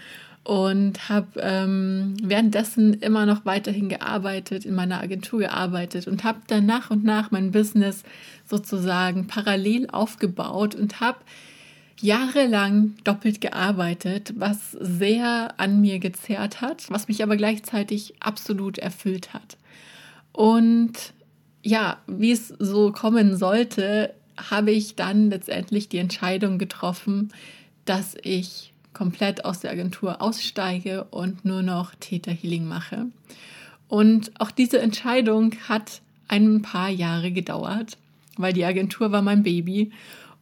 und 0.45 1.09
habe 1.09 1.29
ähm, 1.41 2.15
währenddessen 2.23 2.95
immer 2.95 3.27
noch 3.27 3.45
weiterhin 3.45 3.89
gearbeitet, 3.89 4.65
in 4.65 4.75
meiner 4.75 5.01
Agentur 5.01 5.41
gearbeitet 5.41 6.09
und 6.09 6.25
habe 6.25 6.41
dann 6.49 6.67
nach 6.67 6.91
und 6.91 7.05
nach 7.05 7.31
mein 7.31 7.53
Business 7.53 8.03
sozusagen 8.49 9.27
parallel 9.29 9.89
aufgebaut 9.91 10.75
und 10.75 11.01
habe 11.01 11.19
jahrelang 12.01 12.95
doppelt 13.05 13.41
gearbeitet, 13.41 14.35
was 14.37 14.73
sehr 14.73 15.55
an 15.59 15.81
mir 15.81 16.01
gezerrt 16.01 16.61
hat, 16.61 16.91
was 16.91 17.07
mich 17.07 17.23
aber 17.23 17.37
gleichzeitig 17.37 18.15
absolut 18.19 18.79
erfüllt 18.79 19.33
hat. 19.33 19.57
Und 20.33 21.13
ja, 21.63 21.99
wie 22.09 22.33
es 22.33 22.49
so 22.49 22.91
kommen 22.91 23.37
sollte, 23.37 24.15
habe 24.37 24.71
ich 24.71 24.95
dann 24.95 25.31
letztendlich 25.31 25.89
die 25.89 25.99
Entscheidung 25.99 26.59
getroffen, 26.59 27.33
dass 27.85 28.17
ich 28.23 28.73
komplett 28.93 29.45
aus 29.45 29.61
der 29.61 29.71
Agentur 29.71 30.21
aussteige 30.21 31.05
und 31.05 31.45
nur 31.45 31.63
noch 31.63 31.95
Theta 31.99 32.31
Healing 32.31 32.67
mache. 32.67 33.07
Und 33.89 34.33
auch 34.39 34.51
diese 34.51 34.81
Entscheidung 34.81 35.55
hat 35.69 36.01
ein 36.29 36.63
paar 36.63 36.89
Jahre 36.89 37.31
gedauert, 37.31 37.99
weil 38.37 38.53
die 38.53 38.65
Agentur 38.65 39.13
war 39.13 39.23
mein 39.23 39.43
Baby 39.43 39.93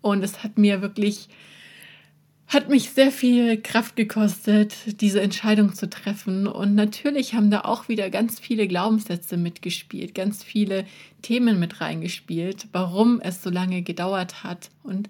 und 0.03 0.23
es 0.23 0.43
hat 0.45 0.59
mir 0.59 0.83
wirklich 0.83 1.29
hat 2.51 2.69
mich 2.69 2.91
sehr 2.91 3.13
viel 3.13 3.61
Kraft 3.63 3.95
gekostet, 3.95 4.75
diese 5.01 5.21
Entscheidung 5.21 5.73
zu 5.73 5.89
treffen. 5.89 6.49
Und 6.49 6.75
natürlich 6.75 7.35
haben 7.35 7.49
da 7.49 7.61
auch 7.61 7.89
wieder 7.89 8.11
ganz 8.11 8.41
viele 8.41 8.67
Glaubenssätze 8.67 9.37
mitgespielt, 9.37 10.17
ganz 10.17 10.43
viele 10.43 10.85
Themen 11.23 11.61
mit 11.61 11.81
reingespielt, 11.81 12.67
warum 12.73 13.21
es 13.21 13.45
so 13.45 13.51
lange 13.51 13.83
gedauert 13.83 14.43
hat. 14.43 14.71
Und 14.83 15.09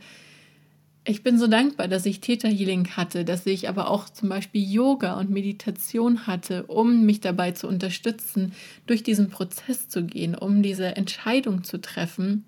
ich 1.06 1.22
bin 1.22 1.38
so 1.38 1.46
dankbar, 1.46 1.88
dass 1.88 2.04
ich 2.04 2.20
Theta 2.20 2.46
Healing 2.46 2.88
hatte, 2.90 3.24
dass 3.24 3.46
ich 3.46 3.70
aber 3.70 3.88
auch 3.88 4.10
zum 4.10 4.28
Beispiel 4.28 4.62
Yoga 4.70 5.14
und 5.14 5.30
Meditation 5.30 6.26
hatte, 6.26 6.64
um 6.64 7.06
mich 7.06 7.20
dabei 7.20 7.52
zu 7.52 7.68
unterstützen, 7.68 8.52
durch 8.86 9.02
diesen 9.02 9.30
Prozess 9.30 9.88
zu 9.88 10.04
gehen, 10.04 10.34
um 10.34 10.62
diese 10.62 10.94
Entscheidung 10.94 11.64
zu 11.64 11.80
treffen, 11.80 12.44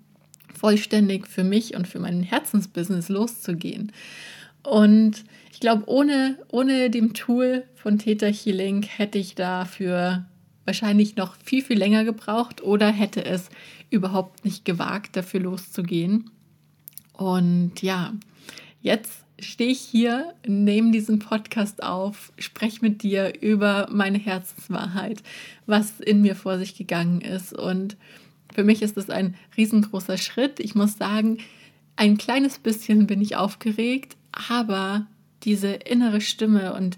vollständig 0.53 1.27
für 1.27 1.43
mich 1.43 1.75
und 1.75 1.87
für 1.87 1.99
mein 1.99 2.21
Herzensbusiness 2.21 3.09
loszugehen. 3.09 3.91
Und 4.63 5.23
ich 5.51 5.59
glaube, 5.59 5.83
ohne, 5.87 6.37
ohne 6.49 6.89
dem 6.89 7.13
Tool 7.13 7.63
von 7.75 7.99
Theta 7.99 8.27
Healing 8.27 8.83
hätte 8.83 9.17
ich 9.17 9.35
dafür 9.35 10.25
wahrscheinlich 10.65 11.15
noch 11.17 11.35
viel, 11.43 11.61
viel 11.61 11.77
länger 11.77 12.05
gebraucht 12.05 12.61
oder 12.61 12.89
hätte 12.89 13.25
es 13.25 13.49
überhaupt 13.89 14.45
nicht 14.45 14.65
gewagt, 14.65 15.15
dafür 15.15 15.41
loszugehen. 15.41 16.29
Und 17.13 17.81
ja, 17.81 18.13
jetzt 18.81 19.23
stehe 19.39 19.71
ich 19.71 19.79
hier, 19.79 20.33
nehme 20.47 20.91
diesen 20.91 21.19
Podcast 21.19 21.83
auf, 21.83 22.31
spreche 22.37 22.79
mit 22.81 23.03
dir 23.03 23.41
über 23.41 23.87
meine 23.91 24.17
Herzenswahrheit, 24.17 25.21
was 25.65 25.99
in 25.99 26.21
mir 26.21 26.35
vor 26.35 26.57
sich 26.57 26.75
gegangen 26.75 27.21
ist. 27.21 27.53
Und 27.53 27.97
für 28.53 28.63
mich 28.63 28.81
ist 28.81 28.97
es 28.97 29.09
ein 29.09 29.35
riesengroßer 29.57 30.17
Schritt. 30.17 30.59
Ich 30.59 30.75
muss 30.75 30.97
sagen, 30.97 31.39
ein 31.95 32.17
kleines 32.17 32.59
bisschen 32.59 33.05
bin 33.05 33.21
ich 33.21 33.35
aufgeregt, 33.35 34.15
aber 34.33 35.07
diese 35.43 35.69
innere 35.69 36.21
Stimme 36.21 36.73
und 36.73 36.97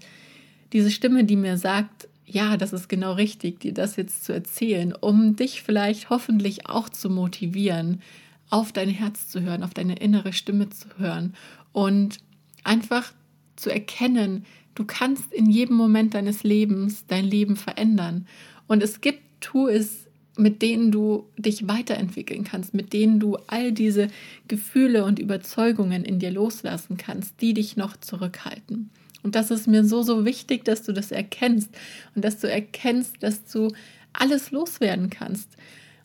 diese 0.72 0.90
Stimme, 0.90 1.24
die 1.24 1.36
mir 1.36 1.58
sagt, 1.58 2.08
ja, 2.26 2.56
das 2.56 2.72
ist 2.72 2.88
genau 2.88 3.12
richtig, 3.12 3.60
dir 3.60 3.72
das 3.72 3.96
jetzt 3.96 4.24
zu 4.24 4.32
erzählen, 4.32 4.92
um 4.92 5.36
dich 5.36 5.62
vielleicht 5.62 6.10
hoffentlich 6.10 6.68
auch 6.68 6.88
zu 6.88 7.08
motivieren, 7.08 8.02
auf 8.50 8.72
dein 8.72 8.88
Herz 8.88 9.28
zu 9.28 9.42
hören, 9.42 9.62
auf 9.62 9.74
deine 9.74 9.96
innere 9.96 10.32
Stimme 10.32 10.68
zu 10.70 10.88
hören 10.98 11.34
und 11.72 12.18
einfach 12.64 13.12
zu 13.54 13.70
erkennen, 13.70 14.44
du 14.74 14.84
kannst 14.84 15.32
in 15.32 15.46
jedem 15.46 15.76
Moment 15.76 16.14
deines 16.14 16.42
Lebens 16.42 17.06
dein 17.06 17.24
Leben 17.24 17.56
verändern. 17.56 18.26
Und 18.66 18.82
es 18.82 19.00
gibt 19.00 19.40
Tools, 19.40 20.05
mit 20.36 20.62
denen 20.62 20.92
du 20.92 21.26
dich 21.36 21.66
weiterentwickeln 21.68 22.44
kannst, 22.44 22.74
mit 22.74 22.92
denen 22.92 23.20
du 23.20 23.36
all 23.46 23.72
diese 23.72 24.08
Gefühle 24.48 25.04
und 25.04 25.18
Überzeugungen 25.18 26.04
in 26.04 26.18
dir 26.18 26.30
loslassen 26.30 26.96
kannst, 26.96 27.40
die 27.40 27.54
dich 27.54 27.76
noch 27.76 27.96
zurückhalten. 27.96 28.90
Und 29.22 29.34
das 29.34 29.50
ist 29.50 29.66
mir 29.66 29.84
so, 29.84 30.02
so 30.02 30.24
wichtig, 30.24 30.64
dass 30.64 30.82
du 30.82 30.92
das 30.92 31.10
erkennst 31.10 31.70
und 32.14 32.24
dass 32.24 32.38
du 32.38 32.50
erkennst, 32.50 33.22
dass 33.22 33.44
du 33.44 33.72
alles 34.12 34.50
loswerden 34.50 35.10
kannst. 35.10 35.48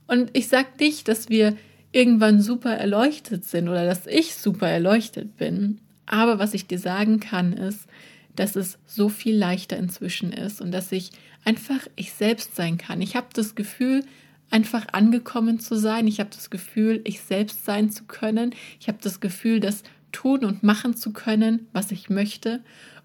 Und 0.08 0.32
ich 0.34 0.48
sage 0.48 0.70
nicht, 0.80 1.08
dass 1.08 1.30
wir 1.30 1.56
irgendwann 1.92 2.42
super 2.42 2.74
erleuchtet 2.74 3.46
sind 3.46 3.70
oder 3.70 3.86
dass 3.86 4.08
ich 4.08 4.36
super 4.36 4.68
erleuchtet 4.68 5.38
bin. 5.38 5.80
Aber 6.06 6.40
was 6.40 6.54
ich 6.54 6.68
dir 6.68 6.80
sagen 6.80 7.20
kann, 7.20 7.54
ist, 7.54 7.88
dass 8.36 8.56
es 8.56 8.78
so 8.86 9.10
viel 9.10 9.36
leichter 9.36 9.78
inzwischen 9.78 10.32
ist 10.32 10.62
und 10.62 10.72
dass 10.72 10.92
ich 10.92 11.12
einfach 11.44 11.88
ich 11.96 12.14
selbst 12.14 12.56
sein 12.56 12.78
kann. 12.78 13.02
Ich 13.02 13.16
habe 13.16 13.28
das 13.34 13.56
Gefühl, 13.56 14.04
einfach 14.52 14.88
angekommen 14.92 15.60
zu 15.60 15.76
sein. 15.76 16.08
Ich 16.08 16.20
habe 16.20 16.30
das 16.30 16.50
Gefühl, 16.50 17.02
ich 17.06 17.22
selbst 17.22 17.66
sein 17.66 17.90
zu 17.90 18.04
können. 18.04 18.54
Ich 18.80 18.88
habe 18.88 19.00
das 19.02 19.20
Gefühl, 19.20 19.60
das 19.60 19.84
tun 20.12 20.46
und 20.46 20.62
machen 20.62 20.96
zu 20.96 21.14
können, 21.14 21.68
was 21.72 21.92
ich 21.92 22.10
möchte, 22.10 22.62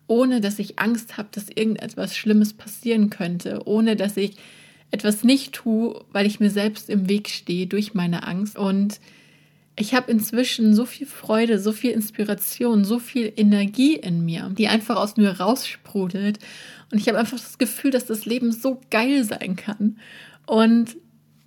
ohne 0.09 0.41
dass 0.41 0.59
ich 0.59 0.79
Angst 0.79 1.17
habe, 1.17 1.29
dass 1.33 1.49
irgendetwas 1.49 2.17
Schlimmes 2.17 2.53
passieren 2.53 3.11
könnte, 3.11 3.63
ohne 3.65 3.97
dass 3.97 4.17
ich 4.17 4.37
etwas 4.91 5.25
nicht 5.25 5.53
tue, 5.53 6.05
weil 6.13 6.27
ich 6.27 6.41
mir 6.41 6.51
selbst 6.51 6.91
im 6.91 7.09
Weg 7.09 7.29
stehe 7.29 7.67
durch 7.67 7.95
meine 7.95 8.27
Angst. 8.27 8.59
Und 8.59 9.01
ich 9.79 9.95
habe 9.95 10.11
inzwischen 10.11 10.75
so 10.75 10.87
viel 10.87 11.07
Freude, 11.07 11.59
so 11.59 11.73
viel 11.73 11.91
Inspiration, 11.91 12.85
so 12.85 12.99
viel 12.99 13.33
Energie 13.37 13.97
in 13.97 14.25
mir, 14.25 14.51
die 14.57 14.69
einfach 14.69 14.97
aus 14.97 15.17
mir 15.17 15.39
raussprudelt. 15.39 16.39
Und 16.91 16.99
ich 16.99 17.09
habe 17.09 17.19
einfach 17.19 17.39
das 17.39 17.59
Gefühl, 17.59 17.91
dass 17.91 18.07
das 18.07 18.25
Leben 18.25 18.53
so 18.53 18.81
geil 18.91 19.25
sein 19.25 19.57
kann. 19.57 19.99
Und 20.47 20.97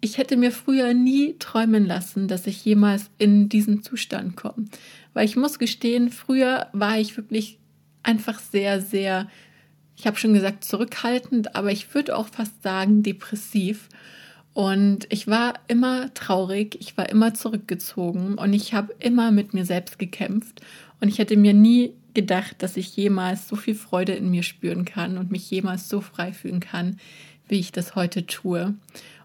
ich 0.02 0.18
hätte 0.18 0.38
mir 0.38 0.52
früher 0.52 0.94
nie 0.94 1.36
träumen 1.40 1.86
lassen, 1.86 2.28
dass 2.28 2.46
ich 2.46 2.64
jemals 2.64 3.10
in 3.18 3.50
diesen 3.50 3.82
Zustand 3.84 4.36
komme. 4.36 4.66
Weil 5.14 5.26
ich 5.26 5.36
muss 5.36 5.58
gestehen, 5.58 6.12
früher 6.12 6.68
war 6.72 7.00
ich 7.00 7.18
wirklich 7.18 7.58
einfach 8.04 8.40
sehr, 8.40 8.80
sehr 8.82 9.28
ich 10.00 10.08
habe 10.08 10.18
schon 10.18 10.34
gesagt, 10.34 10.64
zurückhaltend, 10.64 11.58
aber 11.58 11.74
ich 11.74 11.94
würde 11.94 12.16
auch 12.16 12.30
fast 12.30 12.64
sagen, 12.64 13.04
depressiv. 13.04 13.90
Und 14.60 15.08
ich 15.08 15.26
war 15.26 15.54
immer 15.70 16.14
traurig, 16.14 16.76
ich 16.82 16.98
war 16.98 17.08
immer 17.08 17.34
zurückgezogen 17.34 18.34
und 18.34 18.52
ich 18.52 18.74
habe 18.74 18.94
immer 19.00 19.32
mit 19.32 19.54
mir 19.54 19.64
selbst 19.64 19.98
gekämpft. 20.00 20.60
Und 21.00 21.08
ich 21.08 21.18
hätte 21.18 21.38
mir 21.38 21.54
nie 21.54 21.94
gedacht, 22.14 22.62
dass 22.62 22.76
ich 22.76 22.94
jemals 22.98 23.48
so 23.48 23.56
viel 23.56 23.74
Freude 23.74 24.12
in 24.16 24.30
mir 24.30 24.44
spüren 24.44 24.84
kann 24.84 25.18
und 25.18 25.32
mich 25.32 25.50
jemals 25.50 25.88
so 25.88 26.02
frei 26.02 26.34
fühlen 26.34 26.60
kann, 26.60 27.00
wie 27.48 27.58
ich 27.58 27.72
das 27.72 27.96
heute 27.96 28.26
tue. 28.26 28.74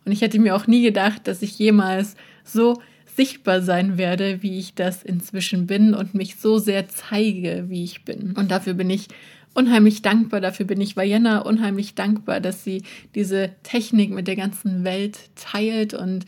Und 0.04 0.12
ich 0.12 0.20
hätte 0.20 0.38
mir 0.38 0.54
auch 0.54 0.68
nie 0.68 0.84
gedacht, 0.84 1.26
dass 1.26 1.42
ich 1.42 1.58
jemals 1.58 2.14
so 2.44 2.80
sichtbar 3.16 3.60
sein 3.60 3.98
werde, 3.98 4.40
wie 4.40 4.60
ich 4.60 4.74
das 4.74 5.02
inzwischen 5.02 5.66
bin 5.66 5.94
und 5.94 6.14
mich 6.14 6.36
so 6.36 6.58
sehr 6.58 6.86
zeige, 6.86 7.64
wie 7.66 7.82
ich 7.82 8.04
bin. 8.04 8.34
Und 8.36 8.52
dafür 8.52 8.74
bin 8.74 8.88
ich 8.88 9.08
unheimlich 9.54 10.02
dankbar. 10.02 10.40
Dafür 10.40 10.66
bin 10.66 10.80
ich 10.80 10.96
Vienna 10.96 11.38
unheimlich 11.38 11.94
dankbar, 11.94 12.40
dass 12.40 12.64
sie 12.64 12.82
diese 13.14 13.50
Technik 13.62 14.10
mit 14.10 14.26
der 14.26 14.36
ganzen 14.36 14.84
Welt 14.84 15.18
teilt. 15.36 15.94
Und 15.94 16.26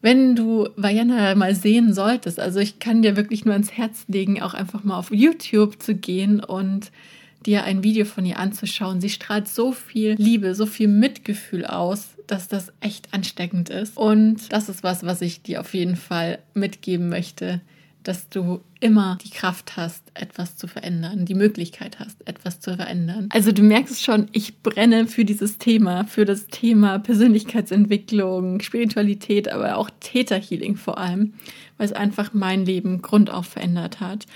wenn 0.00 0.34
du 0.34 0.68
Vienna 0.76 1.34
mal 1.34 1.54
sehen 1.54 1.94
solltest, 1.94 2.40
also 2.40 2.58
ich 2.58 2.78
kann 2.78 3.02
dir 3.02 3.16
wirklich 3.16 3.44
nur 3.44 3.54
ans 3.54 3.72
Herz 3.72 4.04
legen, 4.08 4.42
auch 4.42 4.54
einfach 4.54 4.82
mal 4.82 4.98
auf 4.98 5.12
YouTube 5.12 5.80
zu 5.80 5.94
gehen 5.94 6.40
und 6.40 6.90
dir 7.46 7.64
ein 7.64 7.82
Video 7.82 8.04
von 8.04 8.24
ihr 8.24 8.38
anzuschauen. 8.38 9.00
Sie 9.00 9.10
strahlt 9.10 9.48
so 9.48 9.72
viel 9.72 10.14
Liebe, 10.16 10.54
so 10.54 10.66
viel 10.66 10.88
Mitgefühl 10.88 11.66
aus, 11.66 12.10
dass 12.26 12.48
das 12.48 12.72
echt 12.80 13.12
ansteckend 13.12 13.68
ist. 13.68 13.96
Und 13.96 14.52
das 14.52 14.68
ist 14.68 14.82
was, 14.82 15.04
was 15.04 15.20
ich 15.22 15.42
dir 15.42 15.60
auf 15.60 15.74
jeden 15.74 15.96
Fall 15.96 16.38
mitgeben 16.54 17.08
möchte 17.08 17.60
dass 18.02 18.28
du 18.28 18.60
immer 18.80 19.18
die 19.24 19.30
Kraft 19.30 19.76
hast, 19.76 20.02
etwas 20.14 20.56
zu 20.56 20.66
verändern, 20.66 21.24
die 21.24 21.34
Möglichkeit 21.34 21.98
hast, 22.00 22.16
etwas 22.26 22.60
zu 22.60 22.76
verändern. 22.76 23.28
Also 23.32 23.52
du 23.52 23.62
merkst 23.62 24.02
schon, 24.02 24.28
ich 24.32 24.62
brenne 24.62 25.06
für 25.06 25.24
dieses 25.24 25.58
Thema, 25.58 26.04
für 26.04 26.24
das 26.24 26.46
Thema 26.48 26.98
Persönlichkeitsentwicklung, 26.98 28.60
Spiritualität, 28.60 29.48
aber 29.50 29.76
auch 29.76 29.90
Täterhealing 30.00 30.76
vor 30.76 30.98
allem, 30.98 31.34
weil 31.78 31.86
es 31.86 31.92
einfach 31.92 32.34
mein 32.34 32.64
Leben 32.64 33.02
grundauf 33.02 33.46
verändert 33.46 34.00
hat. 34.00 34.26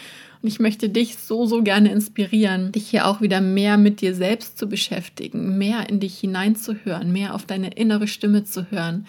Und 0.43 0.49
ich 0.49 0.61
möchte 0.61 0.89
dich 0.89 1.17
so, 1.17 1.47
so 1.47 1.63
gerne 1.63 1.91
inspirieren, 1.91 2.71
dich 2.73 2.89
hier 2.89 3.07
auch 3.07 3.21
wieder 3.21 3.41
mehr 3.41 3.79
mit 3.79 4.01
dir 4.01 4.15
selbst 4.15 4.59
zu 4.59 4.69
beschäftigen, 4.69 5.59
mehr 5.59 5.89
in 5.89 5.99
dich 5.99 6.19
hineinzuhören, 6.19 7.11
mehr 7.11 7.35
auf 7.35 7.47
deine 7.47 7.71
innere 7.71 8.07
Stimme 8.07 8.45
zu 8.45 8.71
hören 8.71 9.07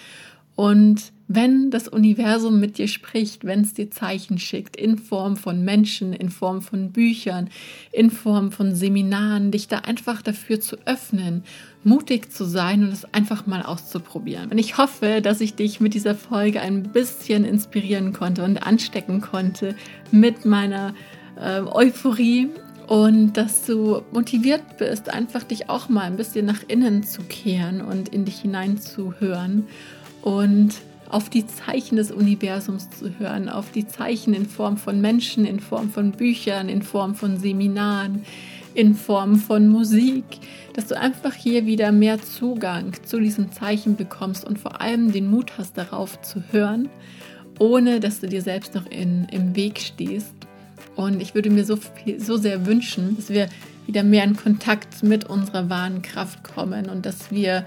und 0.56 1.12
wenn 1.28 1.72
das 1.72 1.88
Universum 1.88 2.60
mit 2.60 2.78
dir 2.78 2.88
spricht, 2.88 3.44
wenn 3.44 3.62
es 3.62 3.74
dir 3.74 3.92
Zeichen 3.92 4.38
schickt, 4.38 4.78
in 4.78 4.98
Form 4.98 5.36
von 5.36 5.64
Menschen, 5.64 6.14
in 6.14 6.30
Form 6.30 6.62
von 6.62 6.92
Büchern, 6.92 7.50
in 7.92 8.10
Form 8.12 8.52
von 8.52 8.74
Seminaren, 8.74 9.52
dich 9.52 9.68
da 9.68 9.80
einfach 9.80 10.22
dafür 10.22 10.62
zu 10.62 10.78
öffnen, 10.86 11.44
mutig 11.84 12.32
zu 12.32 12.46
sein 12.46 12.84
und 12.84 12.94
es 12.94 13.14
einfach 13.14 13.46
mal 13.46 13.62
auszuprobieren. 13.62 14.52
Und 14.52 14.58
ich 14.58 14.78
hoffe, 14.78 15.22
dass 15.22 15.42
ich 15.42 15.56
dich 15.56 15.82
mit 15.82 15.94
dieser 15.94 16.16
Folge 16.16 16.62
ein 16.62 16.84
bisschen 16.84 17.44
inspirieren 17.44 18.14
konnte 18.14 18.44
und 18.44 18.66
anstecken 18.66 19.20
konnte 19.20 19.76
mit 20.12 20.46
meiner 20.46 20.94
äh, 21.36 21.60
Euphorie 21.60 22.50
und 22.88 23.34
dass 23.34 23.66
du 23.66 24.02
motiviert 24.14 24.78
bist, 24.78 25.14
einfach 25.14 25.44
dich 25.44 25.70
auch 25.70 25.90
mal 25.90 26.04
ein 26.04 26.16
bisschen 26.16 26.46
nach 26.46 26.64
innen 26.70 27.04
zu 27.04 27.22
kehren 27.24 27.82
und 27.82 28.10
in 28.10 28.24
dich 28.24 28.40
hineinzuhören 28.40 29.68
und 30.22 30.74
auf 31.10 31.30
die 31.30 31.46
Zeichen 31.48 31.96
des 31.96 32.12
Universums 32.12 32.90
zu 32.90 33.18
hören, 33.20 33.50
auf 33.50 33.72
die 33.72 33.88
Zeichen 33.88 34.34
in 34.34 34.46
Form 34.46 34.78
von 34.78 35.00
Menschen, 35.02 35.46
in 35.46 35.60
Form 35.60 35.90
von 35.90 36.12
Büchern, 36.12 36.70
in 36.70 36.82
Form 36.82 37.16
von 37.16 37.38
Seminaren, 37.38 38.24
in 38.74 38.94
Form 38.94 39.38
von 39.38 39.68
Musik, 39.70 40.24
dass 40.74 40.88
du 40.88 40.98
einfach 40.98 41.34
hier 41.34 41.66
wieder 41.66 41.92
mehr 41.92 42.22
Zugang 42.22 42.94
zu 43.04 43.20
diesen 43.20 43.52
Zeichen 43.52 43.96
bekommst 43.96 44.46
und 44.46 44.60
vor 44.60 44.82
allem 44.82 45.12
den 45.12 45.32
Mut 45.32 45.58
hast, 45.58 45.78
darauf 45.78 46.22
zu 46.22 46.44
hören, 46.52 46.90
ohne 47.60 48.00
dass 48.00 48.20
du 48.20 48.28
dir 48.28 48.42
selbst 48.42 48.76
noch 48.76 48.86
in, 48.86 49.28
im 49.32 49.56
Weg 49.56 49.80
stehst. 49.80 50.34
Und 50.96 51.22
ich 51.22 51.34
würde 51.34 51.50
mir 51.50 51.66
so, 51.66 51.78
viel, 51.78 52.20
so 52.20 52.38
sehr 52.38 52.66
wünschen, 52.66 53.16
dass 53.16 53.30
wir 53.30 53.50
wieder 53.88 54.04
mehr 54.04 54.24
in 54.24 54.36
Kontakt 54.36 55.02
mit 55.02 55.26
unserer 55.26 55.70
wahren 55.70 56.02
Kraft 56.02 56.44
kommen 56.44 56.90
und 56.90 57.06
dass 57.06 57.32
wir 57.32 57.66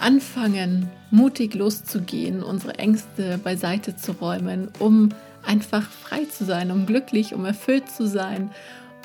anfangen, 0.00 0.90
mutig 1.10 1.54
loszugehen, 1.54 2.42
unsere 2.42 2.78
Ängste 2.78 3.38
beiseite 3.38 3.96
zu 3.96 4.12
räumen, 4.12 4.68
um 4.78 5.10
einfach 5.44 5.82
frei 5.82 6.24
zu 6.24 6.44
sein, 6.44 6.70
um 6.70 6.86
glücklich, 6.86 7.34
um 7.34 7.44
erfüllt 7.44 7.90
zu 7.90 8.06
sein 8.06 8.50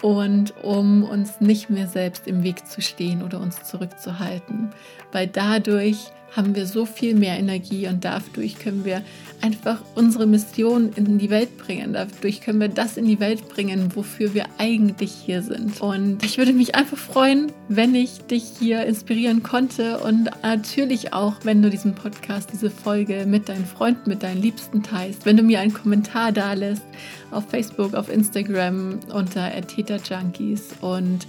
und 0.02 0.54
um 0.64 1.04
uns 1.04 1.40
nicht 1.42 1.70
mehr 1.70 1.88
selbst 1.88 2.28
im 2.28 2.44
Weg 2.44 2.68
zu 2.68 2.82
stehen 2.82 3.24
oder 3.24 3.40
uns 3.40 3.64
zurückzuhalten, 3.64 4.72
weil 5.12 5.28
dadurch 5.28 5.98
haben 6.32 6.56
wir 6.56 6.66
so 6.66 6.86
viel 6.86 7.16
mehr 7.16 7.38
Energie 7.38 7.88
und 7.88 8.04
dadurch 8.04 8.60
können 8.60 8.84
wir 8.84 9.02
einfach 9.42 9.82
unsere 9.96 10.26
Mission 10.26 10.92
in 10.96 11.18
die 11.18 11.30
Welt 11.30 11.58
bringen. 11.58 11.94
Dadurch 11.94 12.42
können 12.42 12.60
wir 12.60 12.68
das 12.68 12.98
in 12.98 13.06
die 13.06 13.20
Welt 13.20 13.48
bringen, 13.50 13.96
wofür 13.96 14.34
wir 14.34 14.46
eigentlich 14.58 15.12
hier 15.12 15.42
sind. 15.42 15.80
Und 15.82 16.24
ich 16.24 16.38
würde 16.38 16.54
mich 16.54 16.76
einfach 16.76 16.98
freuen, 16.98 17.52
wenn 17.70 17.96
ich 17.96 18.20
dich 18.24 18.44
hier 18.60 18.86
inspirieren 18.86 19.44
konnte 19.44 20.00
und 20.00 20.30
natürlich 20.44 21.14
auch, 21.14 21.36
wenn 21.44 21.62
du 21.62 21.70
diesen 21.70 21.96
Podcast, 21.96 22.50
diese 22.52 22.70
Folge 22.70 23.26
mit 23.26 23.48
deinen 23.50 23.66
Freunden, 23.66 24.10
mit 24.10 24.24
deinen 24.24 24.42
Liebsten 24.42 24.84
teilst, 24.84 25.26
wenn 25.26 25.38
du 25.38 25.44
mir 25.44 25.60
einen 25.60 25.74
Kommentar 25.74 26.32
da 26.32 26.54
lässt 26.54 26.84
auf 27.32 27.48
Facebook, 27.50 27.94
auf 27.94 28.10
Instagram 28.10 29.00
unter 29.14 29.52
Junkies 29.56 30.70
und 30.82 31.28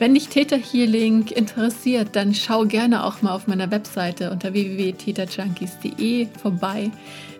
Wenn 0.00 0.14
dich 0.14 0.28
Theta 0.28 0.56
Healing 0.56 1.26
interessiert, 1.26 2.16
dann 2.16 2.32
schau 2.32 2.64
gerne 2.64 3.04
auch 3.04 3.20
mal 3.20 3.34
auf 3.34 3.46
meiner 3.46 3.70
Webseite 3.70 4.30
unter 4.30 4.54
www.tetajunkies.de 4.54 6.26
vorbei. 6.40 6.90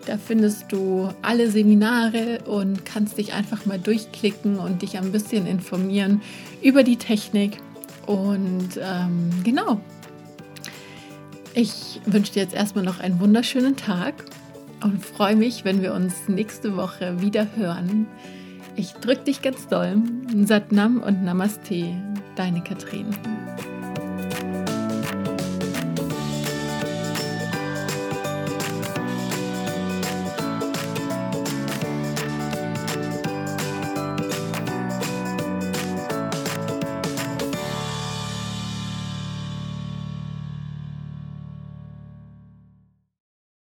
Da 0.05 0.19
findest 0.19 0.71
du 0.71 1.09
alle 1.23 1.49
Seminare 1.49 2.37
und 2.45 2.85
kannst 2.85 3.17
dich 3.17 3.33
einfach 3.33 3.65
mal 3.65 3.79
durchklicken 3.79 4.59
und 4.59 4.83
dich 4.83 4.99
ein 4.99 5.11
bisschen 5.11 5.47
informieren 5.47 6.21
über 6.61 6.83
die 6.83 6.97
Technik. 6.97 7.57
Und 8.05 8.79
ähm, 8.79 9.31
genau, 9.43 9.81
ich 11.55 11.99
wünsche 12.05 12.33
dir 12.33 12.43
jetzt 12.43 12.53
erstmal 12.53 12.85
noch 12.85 12.99
einen 12.99 13.19
wunderschönen 13.19 13.75
Tag 13.75 14.13
und 14.83 15.03
freue 15.03 15.35
mich, 15.35 15.65
wenn 15.65 15.81
wir 15.81 15.95
uns 15.95 16.13
nächste 16.27 16.77
Woche 16.77 17.21
wieder 17.21 17.55
hören. 17.55 18.05
Ich 18.75 18.93
drücke 18.93 19.23
dich 19.25 19.41
ganz 19.41 19.67
doll. 19.67 20.01
Satnam 20.45 21.01
und 21.01 21.23
Namaste, 21.23 21.95
deine 22.35 22.63
Katrin. 22.63 23.07